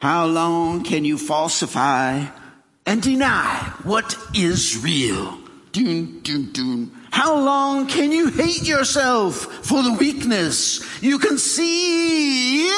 How 0.00 0.26
long 0.26 0.82
can 0.82 1.04
you 1.04 1.18
falsify 1.18 2.24
and 2.86 3.02
deny 3.02 3.72
what 3.84 4.16
is 4.34 4.82
real? 4.82 5.38
Dun, 5.72 6.20
dun, 6.22 6.52
dun. 6.52 6.90
How 7.10 7.38
long 7.38 7.86
can 7.86 8.10
you 8.10 8.28
hate 8.30 8.66
yourself 8.66 9.36
for 9.36 9.82
the 9.82 9.92
weakness 9.92 10.80
you 11.02 11.18
conceal? 11.18 12.70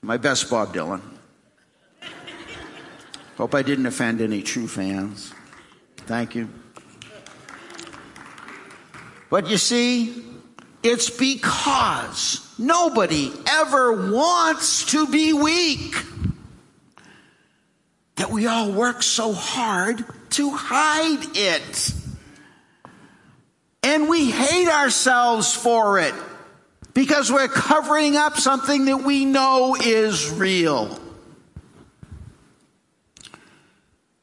My 0.00 0.16
best 0.16 0.48
Bob 0.48 0.72
Dylan. 0.72 1.02
Hope 3.36 3.54
I 3.54 3.60
didn't 3.60 3.84
offend 3.84 4.22
any 4.22 4.40
true 4.40 4.68
fans. 4.68 5.34
Thank 6.06 6.34
you. 6.34 6.48
But 9.28 9.50
you 9.50 9.58
see, 9.58 10.24
it's 10.86 11.10
because 11.10 12.40
nobody 12.58 13.32
ever 13.48 14.12
wants 14.12 14.86
to 14.92 15.06
be 15.08 15.32
weak 15.32 15.96
that 18.14 18.30
we 18.30 18.46
all 18.46 18.70
work 18.70 19.02
so 19.02 19.32
hard 19.32 20.04
to 20.30 20.50
hide 20.50 21.36
it. 21.36 21.92
And 23.82 24.08
we 24.08 24.30
hate 24.30 24.68
ourselves 24.68 25.52
for 25.52 25.98
it 25.98 26.14
because 26.94 27.30
we're 27.30 27.48
covering 27.48 28.16
up 28.16 28.36
something 28.36 28.86
that 28.86 28.98
we 28.98 29.24
know 29.24 29.76
is 29.76 30.30
real. 30.30 30.98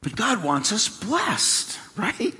But 0.00 0.16
God 0.16 0.42
wants 0.42 0.72
us 0.72 0.88
blessed, 0.88 1.78
right? 1.96 2.34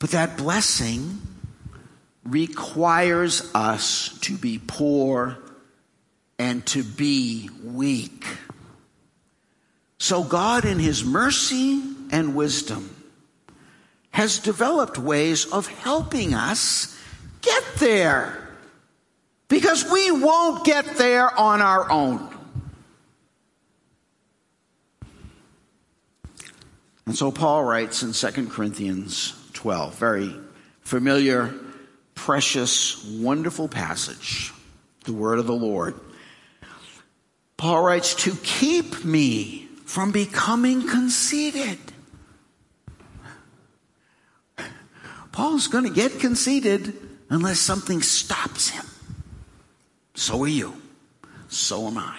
But 0.00 0.10
that 0.10 0.38
blessing 0.38 1.20
requires 2.24 3.48
us 3.54 4.18
to 4.22 4.36
be 4.36 4.58
poor 4.66 5.38
and 6.38 6.66
to 6.68 6.82
be 6.82 7.50
weak. 7.62 8.24
So 9.98 10.24
God, 10.24 10.64
in 10.64 10.78
His 10.78 11.04
mercy 11.04 11.82
and 12.10 12.34
wisdom, 12.34 12.96
has 14.10 14.38
developed 14.38 14.98
ways 14.98 15.44
of 15.44 15.66
helping 15.66 16.34
us 16.34 16.98
get 17.42 17.62
there. 17.76 18.48
Because 19.48 19.90
we 19.90 20.10
won't 20.10 20.64
get 20.64 20.96
there 20.96 21.38
on 21.38 21.60
our 21.60 21.90
own. 21.90 22.26
And 27.04 27.14
so 27.14 27.30
Paul 27.30 27.64
writes 27.64 28.02
in 28.02 28.12
2 28.12 28.48
Corinthians 28.48 29.34
12. 29.60 29.94
Very 29.96 30.34
familiar, 30.80 31.54
precious, 32.14 33.04
wonderful 33.04 33.68
passage. 33.68 34.54
The 35.04 35.12
word 35.12 35.38
of 35.38 35.46
the 35.46 35.52
Lord. 35.54 35.94
Paul 37.58 37.82
writes, 37.82 38.14
to 38.24 38.34
keep 38.42 39.04
me 39.04 39.68
from 39.84 40.12
becoming 40.12 40.88
conceited. 40.88 41.78
Paul's 45.30 45.66
going 45.66 45.84
to 45.84 45.90
get 45.90 46.20
conceited 46.20 46.96
unless 47.28 47.60
something 47.60 48.00
stops 48.00 48.70
him. 48.70 48.86
So 50.14 50.42
are 50.42 50.48
you. 50.48 50.74
So 51.48 51.86
am 51.86 51.98
I 51.98 52.18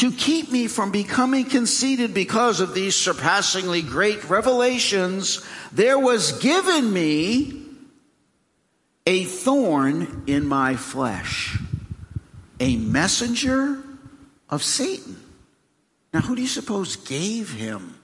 to 0.00 0.10
keep 0.10 0.50
me 0.50 0.66
from 0.66 0.90
becoming 0.90 1.44
conceited 1.44 2.14
because 2.14 2.60
of 2.60 2.72
these 2.72 2.96
surpassingly 2.96 3.82
great 3.82 4.30
revelations, 4.30 5.46
there 5.72 5.98
was 5.98 6.32
given 6.38 6.90
me 6.90 7.62
a 9.06 9.24
thorn 9.24 10.22
in 10.26 10.46
my 10.46 10.74
flesh, 10.74 11.58
a 12.58 12.78
messenger 12.78 13.78
of 14.48 14.62
Satan. 14.62 15.20
Now, 16.14 16.22
who 16.22 16.34
do 16.34 16.40
you 16.40 16.48
suppose 16.48 16.96
gave 16.96 17.52
him 17.52 17.94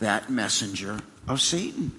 that 0.00 0.28
messenger 0.28 1.00
of 1.26 1.40
Satan? 1.40 1.98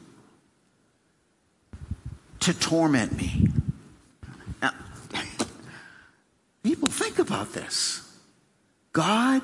To 2.42 2.54
torment 2.54 3.18
me. 3.18 3.48
Now, 4.62 4.74
people 6.62 6.88
think 6.88 7.18
about 7.18 7.54
this. 7.54 8.05
God 8.96 9.42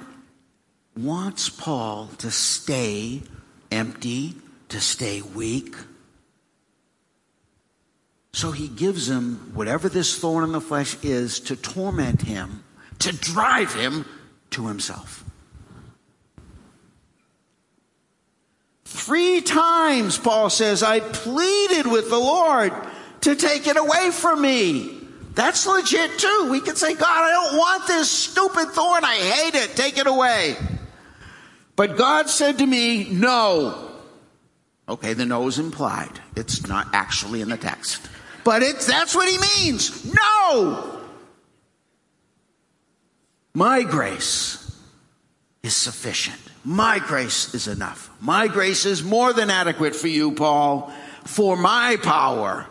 wants 0.95 1.49
Paul 1.49 2.09
to 2.19 2.31
stay 2.31 3.21
empty, 3.69 4.35
to 4.69 4.79
stay 4.79 5.21
weak. 5.21 5.75
So 8.31 8.51
he 8.51 8.69
gives 8.69 9.09
him 9.09 9.51
whatever 9.53 9.89
this 9.89 10.17
thorn 10.17 10.45
in 10.45 10.53
the 10.53 10.61
flesh 10.61 10.95
is 11.03 11.41
to 11.41 11.57
torment 11.57 12.21
him, 12.21 12.63
to 12.99 13.13
drive 13.13 13.73
him 13.73 14.05
to 14.51 14.67
himself. 14.67 15.25
Three 18.85 19.41
times, 19.41 20.17
Paul 20.17 20.49
says, 20.49 20.81
I 20.81 21.01
pleaded 21.01 21.87
with 21.87 22.09
the 22.09 22.19
Lord 22.19 22.71
to 23.21 23.35
take 23.35 23.67
it 23.67 23.75
away 23.75 24.11
from 24.11 24.41
me. 24.41 25.00
That's 25.33 25.65
legit 25.65 26.19
too. 26.19 26.47
We 26.51 26.59
can 26.59 26.75
say, 26.75 26.93
God, 26.93 27.07
I 27.07 27.31
don't 27.31 27.57
want 27.57 27.87
this 27.87 28.09
stupid 28.09 28.69
thorn. 28.69 29.03
I 29.03 29.15
hate 29.15 29.55
it. 29.55 29.75
Take 29.75 29.97
it 29.97 30.07
away. 30.07 30.57
But 31.75 31.97
God 31.97 32.29
said 32.29 32.57
to 32.59 32.65
me, 32.65 33.09
no. 33.09 33.89
Okay, 34.89 35.13
the 35.13 35.25
no 35.25 35.47
is 35.47 35.57
implied. 35.57 36.19
It's 36.35 36.67
not 36.67 36.87
actually 36.93 37.41
in 37.41 37.49
the 37.49 37.57
text. 37.57 38.09
But 38.43 38.61
it's, 38.61 38.85
that's 38.85 39.15
what 39.15 39.29
he 39.29 39.37
means. 39.37 40.13
No! 40.13 40.99
My 43.53 43.83
grace 43.83 44.79
is 45.63 45.75
sufficient. 45.75 46.39
My 46.63 46.99
grace 46.99 47.53
is 47.53 47.67
enough. 47.67 48.09
My 48.19 48.47
grace 48.47 48.85
is 48.85 49.03
more 49.03 49.33
than 49.33 49.49
adequate 49.49 49.95
for 49.95 50.07
you, 50.07 50.31
Paul. 50.33 50.91
For 51.25 51.55
my 51.55 51.97
power 52.01 52.67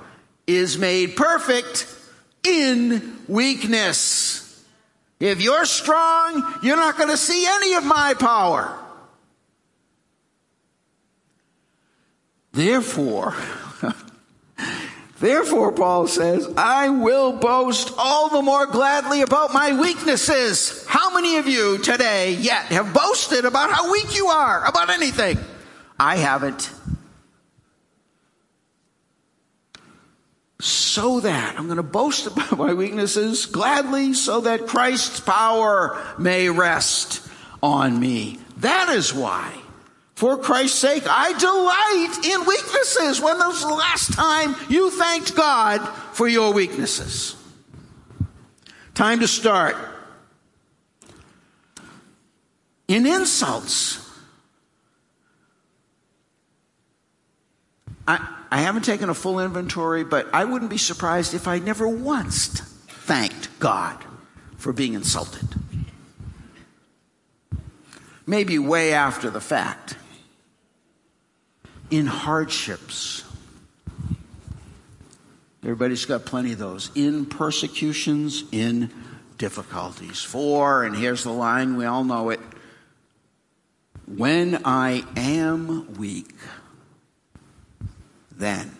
is 0.47 0.77
made 0.79 1.17
perfect 1.17 1.87
in 2.43 3.19
weakness. 3.29 4.65
If 5.19 5.43
you're 5.43 5.67
strong, 5.67 6.59
you're 6.63 6.77
not 6.77 6.97
going 6.97 7.11
to 7.11 7.17
see 7.17 7.47
any 7.47 7.75
of 7.75 7.85
my 7.85 8.15
power. 8.15 8.77
Therefore, 12.53 13.35
therefore, 15.21 15.73
Paul 15.73 16.09
says, 16.09 16.53
I 16.57 16.89
will 16.89 17.33
boast 17.33 17.93
all 17.97 18.31
the 18.31 18.43
more 18.43 18.67
gladly 18.67 19.21
about 19.21 19.53
my 19.53 19.79
weaknesses. 19.79 20.85
How 20.89 21.15
many 21.15 21.37
of 21.37 21.47
you 21.47 21.79
today 21.79 22.33
yet 22.33 22.67
have 22.67 22.93
boasted 22.93 23.45
about 23.45 23.71
how 23.71 23.93
weak 23.93 24.17
you 24.17 24.29
are 24.29 24.65
about 24.65 24.91
anything? 24.91 25.39
I 25.99 26.17
haven't 26.17 26.73
so 30.61 31.21
that, 31.21 31.59
I'm 31.59 31.67
going 31.67 31.79
to 31.79 31.83
boast 31.83 32.27
about 32.27 32.53
my 32.59 32.75
weaknesses 32.75 33.47
gladly 33.47 34.13
so 34.15 34.43
that 34.43 34.67
Christ's 34.67 35.21
power 35.21 36.01
may 36.19 36.49
rest 36.49 37.27
on 37.63 37.99
me. 37.99 38.39
That 38.59 38.91
is 38.91 39.13
why, 39.13 39.53
for 40.15 40.37
Christ's 40.37 40.79
sake, 40.79 41.05
I 41.07 41.33
delight 41.33 42.35
in 42.35 42.47
weaknesses. 42.47 43.21
When 43.21 43.39
was 43.39 43.63
the 43.63 43.69
last 43.69 44.13
time 44.13 44.55
you 44.69 44.91
thanked 44.91 45.35
God 45.35 45.79
for 46.13 46.29
your 46.29 46.53
weaknesses? 46.53 47.37
Time 48.95 49.21
to 49.21 49.29
start. 49.29 49.77
In 52.87 53.07
insults, 53.07 54.07
I, 58.07 58.40
I 58.51 58.63
haven't 58.63 58.83
taken 58.83 59.09
a 59.09 59.15
full 59.15 59.39
inventory, 59.39 60.03
but 60.03 60.27
I 60.33 60.45
wouldn't 60.45 60.71
be 60.71 60.79
surprised 60.79 61.35
if 61.35 61.47
I 61.47 61.59
never 61.59 61.87
once 61.87 62.61
thanked 62.89 63.49
God 63.61 63.97
for 64.57 64.73
being 64.73 64.95
insulted. 64.95 65.49
Maybe 68.27 68.59
way 68.59 68.93
after 68.93 69.31
the 69.31 69.41
fact. 69.41 69.97
In 71.91 72.07
hardships. 72.07 73.25
Everybody's 75.63 76.05
got 76.05 76.25
plenty 76.25 76.53
of 76.53 76.59
those. 76.59 76.91
In 76.95 77.27
persecutions, 77.27 78.45
in 78.51 78.91
difficulties. 79.39 80.23
For, 80.23 80.85
and 80.85 80.97
here's 80.97 81.25
the 81.25 81.33
line, 81.33 81.77
we 81.77 81.85
all 81.85 82.05
know 82.05 82.31
it. 82.31 82.41
When 84.07 84.63
I 84.65 85.05
am 85.17 85.95
weak, 85.95 86.35
then 88.41 88.77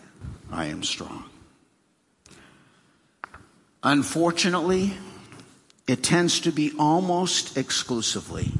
I 0.51 0.65
am 0.65 0.83
strong. 0.83 1.25
Unfortunately, 3.83 4.93
it 5.87 6.03
tends 6.03 6.41
to 6.41 6.51
be 6.51 6.71
almost 6.77 7.57
exclusively 7.57 8.51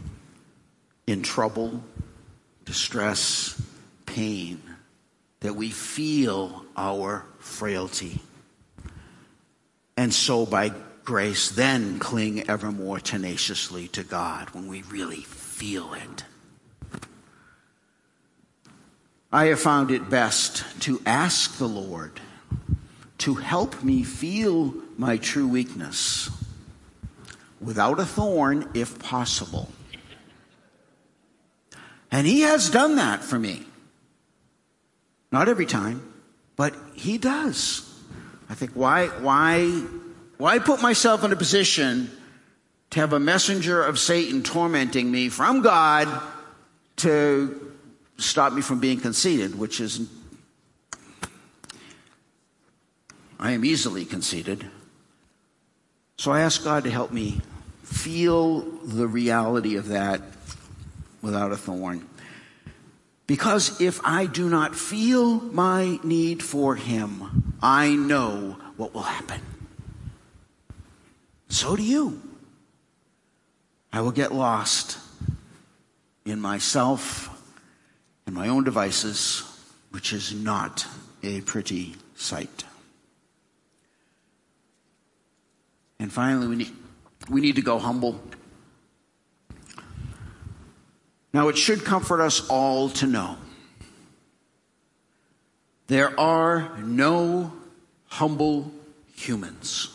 in 1.06 1.22
trouble, 1.22 1.84
distress, 2.66 3.62
pain 4.06 4.62
that 5.42 5.56
we 5.56 5.70
feel 5.70 6.66
our 6.76 7.26
frailty. 7.40 8.20
And 9.98 10.14
so 10.14 10.46
by 10.46 10.72
grace, 11.04 11.50
then 11.50 12.00
cling 12.00 12.50
ever 12.50 12.72
more 12.72 13.00
tenaciously 13.00 13.88
to 13.90 14.04
God 14.04 14.50
when 14.52 14.68
we 14.68 14.82
really 14.84 15.22
feel 15.22 15.94
it. 15.94 16.26
I 19.34 19.46
have 19.46 19.62
found 19.62 19.92
it 19.92 20.10
best 20.10 20.66
to 20.82 21.02
ask 21.06 21.58
the 21.58 21.68
Lord 21.68 22.20
to 23.20 23.36
help 23.36 23.82
me 23.82 24.04
feel 24.04 24.74
my 24.98 25.16
true 25.16 25.48
weakness 25.48 26.30
without 27.62 28.00
a 28.00 28.06
thorn 28.06 28.68
if 28.74 29.00
possible. 29.00 29.70
And 32.12 32.28
He 32.28 32.42
has 32.42 32.70
done 32.70 32.98
that 32.98 33.24
for 33.24 33.40
me. 33.40 33.64
Not 35.32 35.48
every 35.48 35.66
time, 35.66 36.14
but 36.58 36.76
He 36.94 37.18
does. 37.18 37.88
I 38.50 38.54
think 38.54 38.72
why, 38.74 39.08
why, 39.08 39.70
why 40.38 40.60
put 40.60 40.82
myself 40.82 41.24
in 41.24 41.32
a 41.32 41.38
position 41.38 42.12
to 42.90 43.00
have 43.00 43.14
a 43.14 43.20
messenger 43.20 43.82
of 43.82 43.98
Satan 43.98 44.44
tormenting 44.44 45.10
me 45.10 45.30
from 45.30 45.62
God 45.62 46.10
to 46.98 47.71
stop 48.22 48.54
me 48.54 48.62
from 48.62 48.80
being 48.80 49.00
conceited, 49.00 49.58
which 49.58 49.80
is, 49.80 50.08
I 53.40 53.52
am 53.52 53.66
easily 53.66 54.06
conceited. 54.06 54.66
So 56.18 56.32
I 56.32 56.42
ask 56.42 56.64
God 56.64 56.84
to 56.84 56.92
help 56.92 57.12
me 57.12 57.42
feel 57.84 58.62
the 58.62 59.08
reality 59.08 59.76
of 59.76 59.88
that 59.88 60.22
without 61.22 61.52
a 61.52 61.58
thorn. 61.58 62.08
Because 63.28 63.80
if 63.80 64.00
I 64.04 64.26
do 64.26 64.50
not 64.50 64.76
feel 64.76 65.40
my 65.40 66.00
need 66.04 66.44
for 66.44 66.76
Him, 66.76 67.56
I 67.62 67.96
know 67.96 68.58
what 68.78 68.94
will 68.94 69.04
happen. 69.04 69.42
So 71.50 71.76
do 71.76 71.84
you. 71.84 72.22
I 73.94 74.02
will 74.02 74.12
get 74.12 74.34
lost 74.34 74.98
in 76.26 76.40
myself 76.40 77.41
and 78.32 78.38
my 78.38 78.48
own 78.48 78.64
devices, 78.64 79.44
which 79.90 80.14
is 80.14 80.34
not 80.34 80.88
a 81.22 81.42
pretty 81.42 81.96
sight. 82.16 82.64
And 86.00 86.14
finally, 86.14 86.48
we 86.48 86.56
need, 86.56 86.72
we 87.30 87.42
need 87.42 87.58
to 87.58 87.62
go 87.62 87.78
humble. 87.78 88.22
Now, 91.34 91.50
it 91.50 91.58
should 91.58 91.84
comfort 91.84 92.22
us 92.22 92.48
all 92.48 92.90
to 92.92 93.06
know 93.06 93.36
there 95.88 96.18
are 96.18 96.78
no 96.78 97.52
humble 98.08 98.72
humans. 99.14 99.90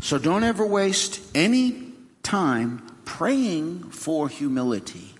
So 0.00 0.16
don't 0.16 0.42
ever 0.42 0.64
waste 0.64 1.20
any 1.34 1.92
time 2.22 2.80
praying 3.04 3.90
for 3.90 4.30
humility. 4.30 5.13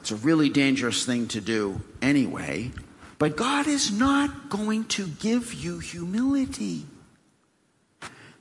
It's 0.00 0.10
a 0.10 0.16
really 0.16 0.48
dangerous 0.48 1.04
thing 1.04 1.28
to 1.28 1.40
do 1.40 1.80
anyway. 2.00 2.70
But 3.18 3.36
God 3.36 3.66
is 3.66 3.92
not 3.92 4.48
going 4.48 4.84
to 4.86 5.06
give 5.06 5.52
you 5.52 5.78
humility. 5.78 6.86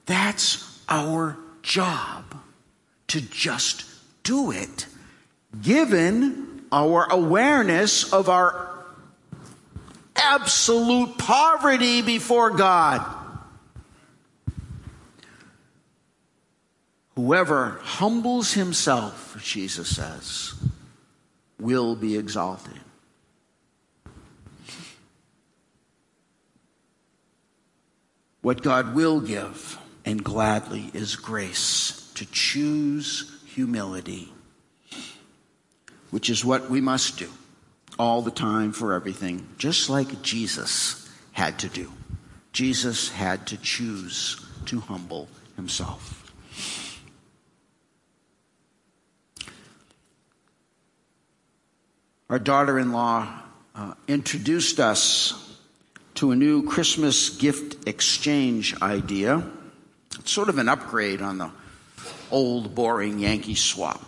That's 0.06 0.82
our 0.88 1.38
job 1.62 2.24
to 3.08 3.22
just 3.22 3.86
do 4.24 4.52
it, 4.52 4.86
given 5.62 6.64
our 6.72 7.08
awareness 7.12 8.14
of 8.14 8.30
our 8.30 8.70
absolute 10.16 11.18
poverty 11.18 12.02
before 12.02 12.52
God. 12.52 13.06
Whoever 17.16 17.80
humbles 17.82 18.54
himself, 18.54 19.38
Jesus 19.44 19.94
says, 19.94 20.54
will 21.60 21.96
be 21.96 22.18
exalted. 22.18 22.80
What 28.42 28.62
God 28.62 28.96
will 28.96 29.20
give 29.20 29.78
and 30.06 30.24
gladly 30.24 30.90
is 30.94 31.16
grace 31.16 32.12
to 32.16 32.26
choose 32.26 33.42
humility, 33.46 34.32
which 36.10 36.30
is 36.30 36.46
what 36.46 36.70
we 36.70 36.80
must 36.80 37.20
do 37.20 37.30
all 37.98 38.22
the 38.22 38.32
time 38.32 38.72
for 38.72 38.94
everything, 38.94 39.48
just 39.58 39.90
like 39.90 40.22
Jesus 40.22 41.10
had 41.34 41.60
to 41.60 41.68
do. 41.68 41.92
Jesus 42.54 43.10
had 43.10 43.46
to 43.48 43.58
choose 43.58 44.46
to 44.66 44.80
humble 44.80 45.28
himself. 45.58 46.34
Our 52.30 52.40
daughter 52.40 52.78
in 52.78 52.92
law 52.92 53.28
uh, 53.74 53.94
introduced 54.08 54.80
us 54.80 55.58
to 56.16 56.32
a 56.32 56.36
new 56.36 56.68
Christmas 56.68 57.30
gift 57.30 57.88
exchange 57.88 58.80
idea. 58.82 59.44
It's 60.20 60.32
sort 60.32 60.50
of 60.50 60.58
an 60.60 60.70
upgrade 60.70 61.22
on 61.22 61.40
the 61.40 61.50
old, 62.30 62.76
boring 62.76 63.20
Yankee 63.20 63.56
swap. 63.56 64.04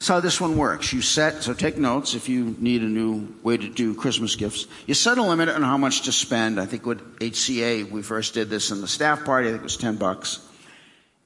So 0.00 0.14
how 0.14 0.20
this 0.20 0.40
one 0.40 0.58
works. 0.58 0.92
You 0.92 1.00
set, 1.00 1.42
so 1.44 1.54
take 1.54 1.78
notes 1.78 2.14
if 2.14 2.28
you 2.28 2.56
need 2.58 2.82
a 2.82 2.86
new 2.86 3.34
way 3.42 3.56
to 3.56 3.68
do 3.68 3.94
Christmas 3.94 4.36
gifts. 4.36 4.66
You 4.86 4.94
set 4.94 5.18
a 5.18 5.22
limit 5.22 5.48
on 5.48 5.62
how 5.62 5.78
much 5.78 6.02
to 6.02 6.12
spend. 6.12 6.60
I 6.60 6.66
think 6.66 6.84
with 6.84 7.18
HCA, 7.20 7.90
we 7.90 8.02
first 8.02 8.34
did 8.34 8.50
this 8.50 8.70
in 8.70 8.80
the 8.80 8.88
staff 8.88 9.24
party, 9.24 9.48
I 9.48 9.52
think 9.52 9.62
it 9.62 9.64
was 9.64 9.76
10 9.76 9.96
bucks. 9.96 10.46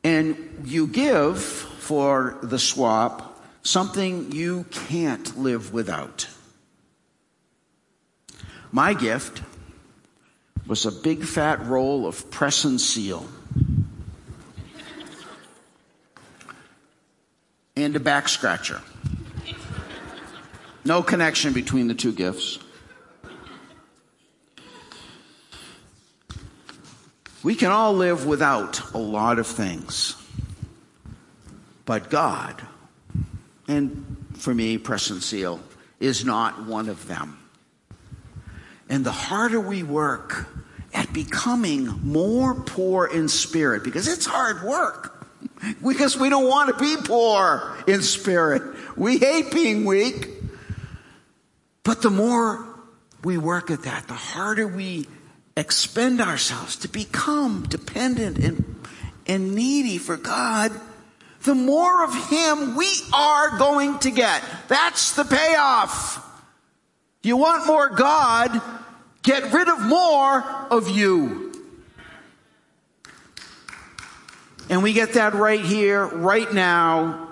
And 0.05 0.63
you 0.65 0.87
give 0.87 1.41
for 1.41 2.39
the 2.43 2.59
swap 2.59 3.28
something 3.69 4.33
you 4.33 4.65
can't 4.71 5.39
live 5.39 5.75
without. 5.75 6.27
My 8.73 8.95
gift 8.95 9.43
was 10.67 10.87
a 10.87 10.93
big 10.93 11.23
fat 11.23 11.67
roll 11.67 12.07
of 12.07 12.31
press 12.31 12.65
and 12.65 12.81
seal 12.81 13.29
and 17.77 17.95
a 17.95 18.01
back 18.01 18.31
scratcher. 18.31 18.81
No 20.87 21.03
connection 21.03 21.53
between 21.53 21.89
the 21.89 21.95
two 21.95 22.13
gifts. 22.13 22.59
We 27.43 27.55
can 27.55 27.71
all 27.71 27.93
live 27.93 28.25
without 28.25 28.95
a 28.95 28.99
lot 28.99 29.39
of 29.39 29.47
things, 29.47 30.17
but 31.85 32.09
God 32.09 32.63
and 33.69 34.17
for 34.39 34.55
me, 34.55 34.79
press 34.79 35.11
and 35.11 35.23
seal, 35.23 35.61
is 36.01 36.25
not 36.25 36.67
one 36.67 36.89
of 36.89 37.07
them. 37.07 37.39
And 38.89 39.05
the 39.05 39.13
harder 39.13 39.61
we 39.61 39.83
work 39.83 40.47
at 40.95 41.13
becoming 41.13 41.87
more 42.03 42.55
poor 42.55 43.07
in 43.07 43.29
spirit, 43.29 43.85
because 43.85 44.09
it's 44.09 44.27
hard 44.27 44.63
work. 44.63 45.15
Because 45.87 46.17
we 46.17 46.31
don't 46.31 46.49
want 46.49 46.77
to 46.77 46.83
be 46.83 46.97
poor 47.05 47.77
in 47.87 48.03
spirit. 48.03 48.63
We 48.97 49.19
hate 49.19 49.53
being 49.53 49.85
weak. 49.85 50.29
But 51.83 52.03
the 52.03 52.11
more 52.11 52.65
we 53.25 53.39
work 53.39 53.71
at 53.71 53.83
that, 53.83 54.07
the 54.07 54.15
harder 54.15 54.67
we 54.67 55.07
expend 55.57 56.21
ourselves 56.21 56.77
to 56.77 56.89
become 56.89 57.65
dependent 57.69 58.39
and, 58.39 58.85
and 59.27 59.55
needy 59.55 59.99
for 59.99 60.17
God, 60.17 60.73
the 61.45 61.55
more 61.55 62.05
of 62.05 62.29
Him 62.29 62.77
we 62.77 62.91
are 63.13 63.59
going 63.59 63.99
to 64.01 64.11
get. 64.11 64.43
That's 64.69 65.13
the 65.13 65.25
payoff. 65.25 66.25
You 67.23 67.37
want 67.37 67.67
more 67.67 67.91
God, 67.91 68.61
get 69.23 69.53
rid 69.53 69.69
of 69.69 69.81
more 69.81 70.43
of 70.71 70.89
you. 70.89 71.53
And 74.71 74.83
we 74.83 74.93
get 74.93 75.15
that 75.15 75.35
right 75.35 75.61
here, 75.61 76.05
right 76.05 76.53
now, 76.53 77.29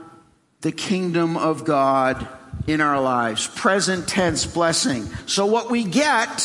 the 0.63 0.73
kingdom 0.73 1.37
of 1.37 1.65
God 1.65 2.27
in 2.67 2.81
our 2.81 3.01
lives. 3.01 3.47
Present 3.47 4.09
tense 4.09 4.47
blessing. 4.47 5.05
So 5.27 5.47
what 5.47 5.71
we 5.71 5.85
get 5.85 6.41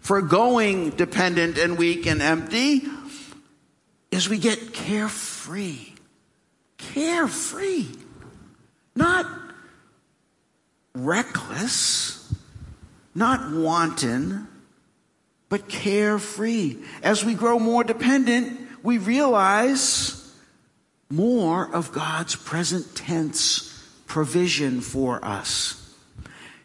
for 0.00 0.22
going 0.22 0.90
dependent 0.90 1.58
and 1.58 1.76
weak 1.76 2.06
and 2.06 2.22
empty 2.22 2.82
is 4.10 4.28
we 4.28 4.38
get 4.38 4.72
carefree. 4.72 5.89
Carefree. 6.92 7.86
Not 8.96 9.26
reckless, 10.94 12.34
not 13.14 13.52
wanton, 13.52 14.48
but 15.48 15.68
carefree. 15.68 16.76
As 17.02 17.24
we 17.24 17.34
grow 17.34 17.58
more 17.58 17.84
dependent, 17.84 18.58
we 18.82 18.98
realize 18.98 20.16
more 21.10 21.72
of 21.74 21.92
God's 21.92 22.36
present 22.36 22.94
tense 22.94 23.66
provision 24.06 24.80
for 24.80 25.24
us. 25.24 25.76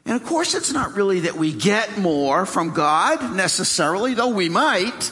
And 0.05 0.15
of 0.15 0.25
course, 0.25 0.53
it's 0.53 0.71
not 0.71 0.95
really 0.95 1.21
that 1.21 1.35
we 1.35 1.51
get 1.51 1.97
more 1.97 2.45
from 2.45 2.71
God 2.71 3.35
necessarily, 3.35 4.13
though 4.13 4.29
we 4.29 4.49
might. 4.49 5.11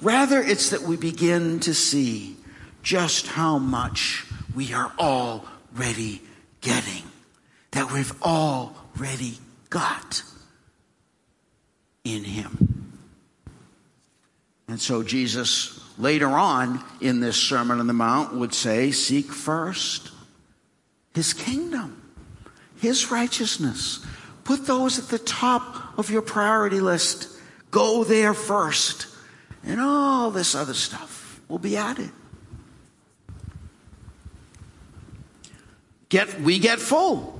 Rather, 0.00 0.40
it's 0.40 0.70
that 0.70 0.82
we 0.82 0.96
begin 0.96 1.60
to 1.60 1.74
see 1.74 2.36
just 2.84 3.26
how 3.26 3.58
much 3.58 4.26
we 4.54 4.72
are 4.72 4.92
already 4.98 6.22
getting, 6.60 7.02
that 7.72 7.90
we've 7.90 8.22
already 8.22 9.38
got 9.70 10.22
in 12.04 12.22
Him. 12.22 12.92
And 14.68 14.80
so 14.80 15.02
Jesus 15.02 15.80
later 15.98 16.28
on 16.28 16.84
in 17.00 17.20
this 17.20 17.36
Sermon 17.36 17.80
on 17.80 17.86
the 17.86 17.92
Mount 17.92 18.34
would 18.34 18.54
say, 18.54 18.92
Seek 18.92 19.26
first 19.26 20.12
His 21.14 21.32
kingdom, 21.32 22.00
His 22.76 23.10
righteousness. 23.10 24.04
Put 24.44 24.66
those 24.66 24.98
at 24.98 25.08
the 25.08 25.18
top 25.18 25.98
of 25.98 26.10
your 26.10 26.22
priority 26.22 26.80
list. 26.80 27.28
Go 27.70 28.04
there 28.04 28.34
first. 28.34 29.06
And 29.64 29.80
all 29.80 30.30
this 30.30 30.54
other 30.54 30.74
stuff 30.74 31.40
will 31.48 31.58
be 31.58 31.78
added. 31.78 32.10
Get, 36.14 36.40
we 36.40 36.60
get 36.60 36.78
full 36.78 37.36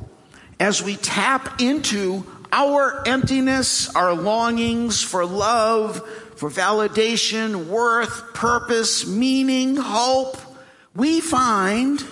as 0.58 0.82
we 0.82 0.96
tap 0.96 1.60
into 1.60 2.26
our 2.50 3.06
emptiness, 3.06 3.94
our 3.94 4.14
longings 4.14 5.00
for 5.00 5.24
love, 5.24 6.04
for 6.34 6.50
validation, 6.50 7.66
worth, 7.66 8.34
purpose, 8.34 9.06
meaning, 9.06 9.76
hope, 9.76 10.36
we 10.92 11.20
find 11.20 12.04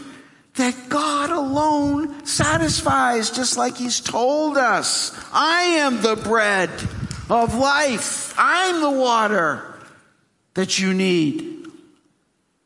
that 0.55 0.88
God 0.88 1.31
alone 1.31 2.25
satisfies, 2.25 3.33
just 3.33 3.57
like 3.57 3.77
He's 3.77 3.98
told 3.98 4.57
us. 4.57 5.11
I 5.33 5.62
am 5.62 6.01
the 6.01 6.14
bread 6.14 6.70
of 7.29 7.57
life. 7.57 8.35
I'm 8.38 8.81
the 8.81 9.01
water 9.01 9.64
that 10.55 10.79
you 10.79 10.94
need. 10.94 11.66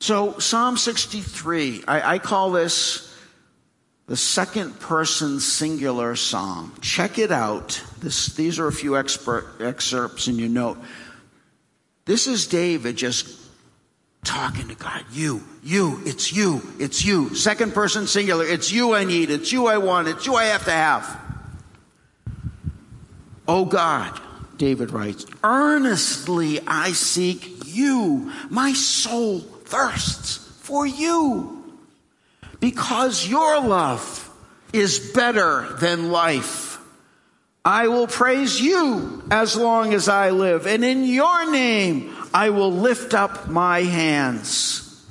So, 0.00 0.38
Psalm 0.38 0.76
63, 0.76 1.84
I, 1.88 2.16
I 2.16 2.18
call 2.18 2.50
this 2.50 3.05
the 4.06 4.16
second 4.16 4.78
person 4.78 5.40
singular 5.40 6.14
psalm. 6.14 6.72
Check 6.80 7.18
it 7.18 7.32
out. 7.32 7.82
This, 7.98 8.34
these 8.34 8.58
are 8.58 8.68
a 8.68 8.72
few 8.72 8.96
expert, 8.96 9.60
excerpts 9.60 10.28
in 10.28 10.38
your 10.38 10.48
note. 10.48 10.78
This 12.04 12.28
is 12.28 12.46
David 12.46 12.96
just 12.96 13.28
talking 14.22 14.68
to 14.68 14.76
God. 14.76 15.04
You, 15.10 15.42
you, 15.62 16.02
it's 16.04 16.32
you, 16.32 16.62
it's 16.78 17.04
you. 17.04 17.34
Second 17.34 17.74
person 17.74 18.06
singular. 18.06 18.44
It's 18.44 18.70
you 18.70 18.94
I 18.94 19.04
need, 19.04 19.30
it's 19.30 19.50
you 19.52 19.66
I 19.66 19.78
want, 19.78 20.06
it's 20.06 20.24
you 20.24 20.36
I 20.36 20.44
have 20.46 20.64
to 20.64 20.70
have. 20.70 21.20
Oh 23.48 23.64
God, 23.64 24.20
David 24.56 24.92
writes, 24.92 25.26
earnestly 25.42 26.60
I 26.66 26.92
seek 26.92 27.64
you. 27.66 28.32
My 28.50 28.72
soul 28.72 29.40
thirsts 29.40 30.36
for 30.60 30.86
you 30.86 31.55
because 32.60 33.26
your 33.26 33.60
love 33.60 34.30
is 34.72 35.12
better 35.12 35.66
than 35.80 36.10
life. 36.10 36.78
I 37.64 37.88
will 37.88 38.06
praise 38.06 38.60
you 38.60 39.24
as 39.30 39.56
long 39.56 39.92
as 39.92 40.08
I 40.08 40.30
live, 40.30 40.66
and 40.66 40.84
in 40.84 41.04
your 41.04 41.50
name 41.50 42.14
I 42.32 42.50
will 42.50 42.72
lift 42.72 43.14
up 43.14 43.48
my 43.48 43.80
hands. 43.82 45.04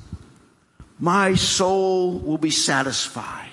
My 0.99 1.35
soul 1.35 2.19
will 2.19 2.37
be 2.37 2.51
satisfied 2.51 3.49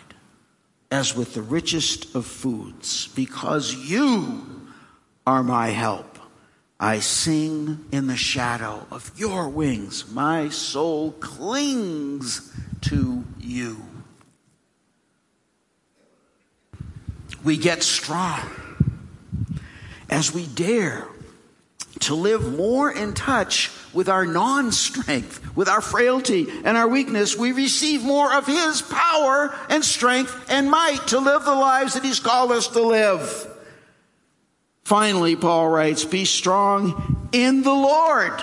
as 0.90 1.16
with 1.16 1.35
the 1.35 1.42
richest 1.42 2.14
of 2.14 2.26
foods, 2.26 3.09
because 3.09 3.74
you 3.74 4.70
are 5.26 5.42
my 5.42 5.68
help. 5.68 6.18
I 6.78 6.98
sing 6.98 7.87
in 7.92 8.09
the 8.09 8.16
shadow 8.16 8.87
of 8.90 9.11
your 9.16 9.48
wings. 9.48 10.11
My 10.11 10.48
soul 10.50 11.12
clings 11.12 12.52
to 12.83 13.25
you. 13.38 13.83
We 17.45 17.57
get 17.57 17.83
strong 17.83 18.49
as 20.09 20.33
we 20.33 20.47
dare 20.47 21.09
to 22.01 22.14
live 22.14 22.57
more 22.57 22.90
in 22.90 23.14
touch 23.14 23.71
with 23.92 24.09
our 24.09 24.27
non 24.27 24.73
strength, 24.73 25.57
with 25.57 25.68
our 25.68 25.81
frailty 25.81 26.47
and 26.64 26.77
our 26.77 26.88
weakness, 26.88 27.37
we 27.37 27.53
receive 27.53 28.03
more 28.03 28.33
of 28.35 28.47
His 28.47 28.83
power 28.83 29.55
and 29.68 29.85
strength 29.85 30.47
and 30.49 30.71
might 30.71 31.07
to 31.09 31.18
live 31.18 31.45
the 31.45 31.55
lives 31.55 31.95
that 31.95 32.05
He's 32.05 32.21
called 32.21 32.53
us 32.53 32.68
to 32.68 32.83
live. 32.83 33.49
Finally, 34.85 35.37
Paul 35.37 35.68
writes, 35.68 36.05
Be 36.05 36.25
strong 36.25 37.29
in 37.33 37.62
the 37.62 37.73
Lord 37.73 38.42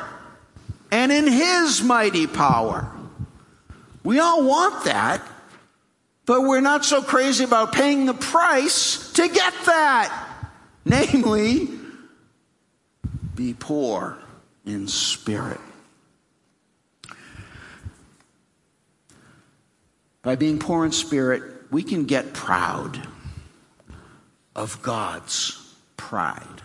and 0.91 1.12
in 1.12 1.28
His 1.28 1.82
mighty 1.82 2.28
power. 2.28 2.91
We 4.03 4.19
all 4.19 4.43
want 4.43 4.85
that, 4.85 5.21
but 6.25 6.41
we're 6.41 6.62
not 6.62 6.85
so 6.85 7.01
crazy 7.01 7.43
about 7.43 7.73
paying 7.73 8.05
the 8.05 8.13
price 8.13 9.12
to 9.13 9.27
get 9.27 9.53
that. 9.65 10.25
Namely, 10.85 11.69
be 13.35 13.53
poor 13.53 14.17
in 14.65 14.88
spirit. 14.88 15.59
By 20.21 20.35
being 20.35 20.59
poor 20.59 20.85
in 20.85 20.91
spirit, 20.91 21.43
we 21.71 21.83
can 21.83 22.05
get 22.05 22.33
proud 22.33 23.07
of 24.55 24.81
God's 24.81 25.73
pride. 25.97 26.62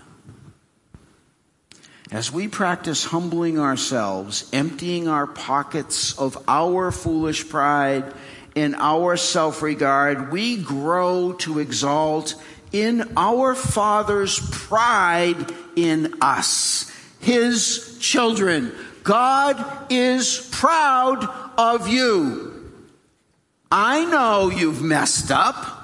As 2.15 2.31
we 2.31 2.47
practice 2.47 3.05
humbling 3.05 3.59
ourselves, 3.59 4.49
emptying 4.53 5.09
our 5.09 5.27
pockets 5.27 6.17
of 6.17 6.39
our 6.47 6.93
foolish 6.93 7.49
pride 7.49 8.15
and 8.55 8.77
our 8.77 9.17
self 9.17 9.63
regard, 9.63 10.31
we 10.31 10.63
grow 10.63 11.33
to 11.41 11.59
exalt 11.59 12.37
in 12.71 13.15
our 13.17 13.57
Father's 13.57 14.39
pride 14.53 15.53
in 15.75 16.15
us, 16.21 16.89
His 17.19 17.99
children. 17.99 18.71
God 19.03 19.91
is 19.91 20.49
proud 20.53 21.25
of 21.59 21.89
you. 21.89 22.71
I 23.73 24.05
know 24.05 24.51
you've 24.51 24.83
messed 24.83 25.33
up. 25.33 25.84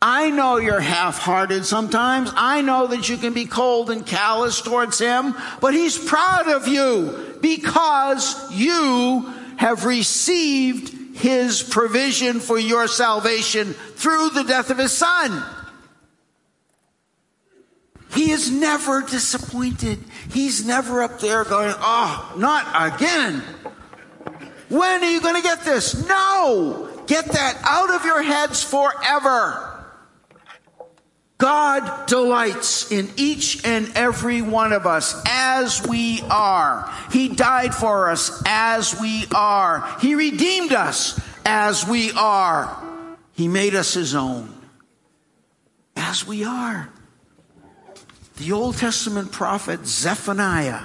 I 0.00 0.30
know 0.30 0.58
you're 0.58 0.80
half 0.80 1.18
hearted 1.18 1.64
sometimes. 1.64 2.30
I 2.36 2.60
know 2.60 2.86
that 2.88 3.08
you 3.08 3.16
can 3.16 3.32
be 3.32 3.46
cold 3.46 3.90
and 3.90 4.06
callous 4.06 4.60
towards 4.60 4.98
Him, 4.98 5.34
but 5.60 5.72
He's 5.72 5.98
proud 5.98 6.48
of 6.48 6.68
you 6.68 7.38
because 7.40 8.52
you 8.52 9.32
have 9.56 9.86
received 9.86 11.16
His 11.16 11.62
provision 11.62 12.40
for 12.40 12.58
your 12.58 12.88
salvation 12.88 13.72
through 13.72 14.30
the 14.30 14.44
death 14.44 14.70
of 14.70 14.78
His 14.78 14.92
Son. 14.92 15.42
He 18.14 18.30
is 18.30 18.50
never 18.50 19.00
disappointed. 19.02 19.98
He's 20.30 20.66
never 20.66 21.02
up 21.02 21.20
there 21.20 21.44
going, 21.44 21.74
oh, 21.78 22.34
not 22.36 22.94
again. 22.94 23.42
When 24.68 25.02
are 25.02 25.10
you 25.10 25.20
going 25.20 25.36
to 25.36 25.42
get 25.42 25.64
this? 25.64 26.06
No! 26.06 26.90
Get 27.06 27.26
that 27.26 27.58
out 27.62 27.90
of 27.90 28.04
your 28.04 28.22
heads 28.22 28.62
forever. 28.62 29.75
God 31.38 32.06
delights 32.06 32.90
in 32.90 33.10
each 33.16 33.64
and 33.66 33.90
every 33.94 34.40
one 34.40 34.72
of 34.72 34.86
us 34.86 35.22
as 35.26 35.86
we 35.86 36.22
are. 36.30 36.90
He 37.12 37.28
died 37.28 37.74
for 37.74 38.10
us 38.10 38.42
as 38.46 38.98
we 38.98 39.24
are. 39.34 39.86
He 40.00 40.14
redeemed 40.14 40.72
us 40.72 41.20
as 41.44 41.86
we 41.86 42.10
are. 42.12 42.82
He 43.32 43.48
made 43.48 43.74
us 43.74 43.92
his 43.92 44.14
own 44.14 44.52
as 45.94 46.26
we 46.26 46.44
are. 46.44 46.88
The 48.38 48.52
Old 48.52 48.78
Testament 48.78 49.30
prophet 49.30 49.86
Zephaniah 49.86 50.82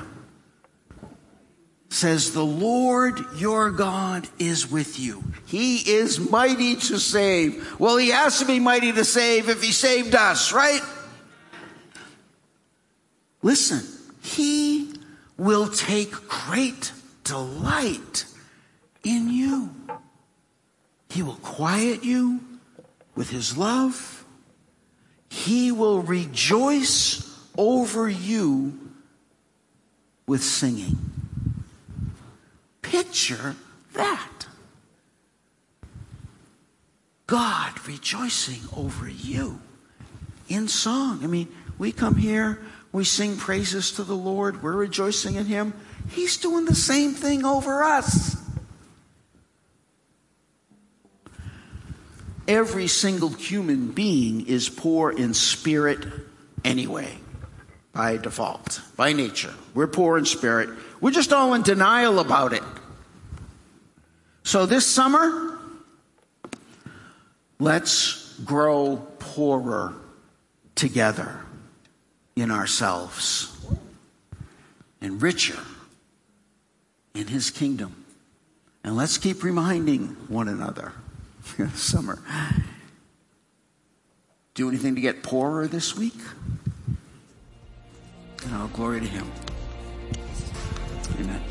says, 1.92 2.32
The 2.32 2.44
Lord 2.44 3.20
your 3.36 3.70
God 3.70 4.28
is 4.40 4.72
with 4.72 5.00
you. 5.00 5.24
He 5.46 5.78
is 5.78 6.20
mighty 6.20 6.76
to 6.76 6.98
save. 6.98 7.80
Well, 7.80 7.98
he 7.98 8.10
has 8.10 8.40
to 8.40 8.46
be 8.46 8.60
mighty 8.60 8.92
to 8.94 9.06
save 9.06 9.50
if 9.50 9.62
he 9.62 9.72
saved 9.72 10.16
us, 10.16 10.54
right? 10.54 10.82
Listen, 13.44 13.82
he 14.24 14.94
will 15.38 15.68
take 15.68 16.12
great 16.28 16.94
delight 17.24 18.26
in 19.04 19.30
you. 19.30 19.70
He 21.10 21.24
will 21.24 21.40
quiet 21.42 22.04
you 22.04 22.40
with 23.16 23.30
his 23.30 23.58
love. 23.58 24.26
He 25.30 25.72
will 25.72 26.02
rejoice 26.02 27.28
over 27.58 28.08
you 28.08 28.80
with 30.26 30.42
singing. 30.42 31.11
Picture 32.92 33.56
that. 33.94 34.48
God 37.26 37.88
rejoicing 37.88 38.60
over 38.76 39.08
you 39.08 39.62
in 40.50 40.68
song. 40.68 41.22
I 41.24 41.28
mean, 41.28 41.48
we 41.78 41.94
come 41.94 42.16
here, 42.16 42.60
we 42.92 43.06
sing 43.06 43.38
praises 43.38 43.94
to 43.94 44.04
the 44.04 44.14
Lord, 44.14 44.62
we're 44.62 44.74
rejoicing 44.74 45.36
in 45.36 45.46
Him. 45.46 45.74
He's 46.10 46.36
doing 46.36 46.66
the 46.66 46.76
same 46.76 47.14
thing 47.14 47.46
over 47.46 47.82
us. 47.82 48.36
Every 52.46 52.88
single 52.88 53.30
human 53.30 53.94
being 53.94 54.46
is 54.48 54.68
poor 54.68 55.12
in 55.12 55.34
spirit 55.34 56.06
anyway, 56.66 57.20
by 57.94 58.18
default, 58.18 58.82
by 58.98 59.14
nature. 59.14 59.54
We're 59.74 59.88
poor 59.88 60.18
in 60.18 60.26
spirit. 60.26 60.70
We're 61.00 61.12
just 61.12 61.32
all 61.32 61.54
in 61.54 61.62
denial 61.62 62.20
about 62.20 62.52
it. 62.52 62.64
So 64.52 64.66
this 64.66 64.86
summer, 64.86 65.58
let's 67.58 68.38
grow 68.44 68.98
poorer 69.18 69.94
together 70.76 71.40
in 72.36 72.52
ourselves 72.52 73.58
and 75.00 75.22
richer 75.22 75.58
in 77.16 77.28
his 77.28 77.50
kingdom. 77.50 78.04
And 78.84 78.98
let's 78.98 79.18
keep 79.18 79.42
reminding 79.42 80.18
one 80.28 80.50
another 80.50 80.92
summer. 81.74 82.20
Do 84.54 84.68
anything 84.68 84.96
to 84.96 85.02
get 85.02 85.24
poorer 85.24 85.66
this 85.66 85.96
week? 85.96 86.20
And 88.44 88.54
all 88.56 88.68
glory 88.68 89.00
to 89.00 89.08
him. 89.08 89.32
Amen. 91.22 91.42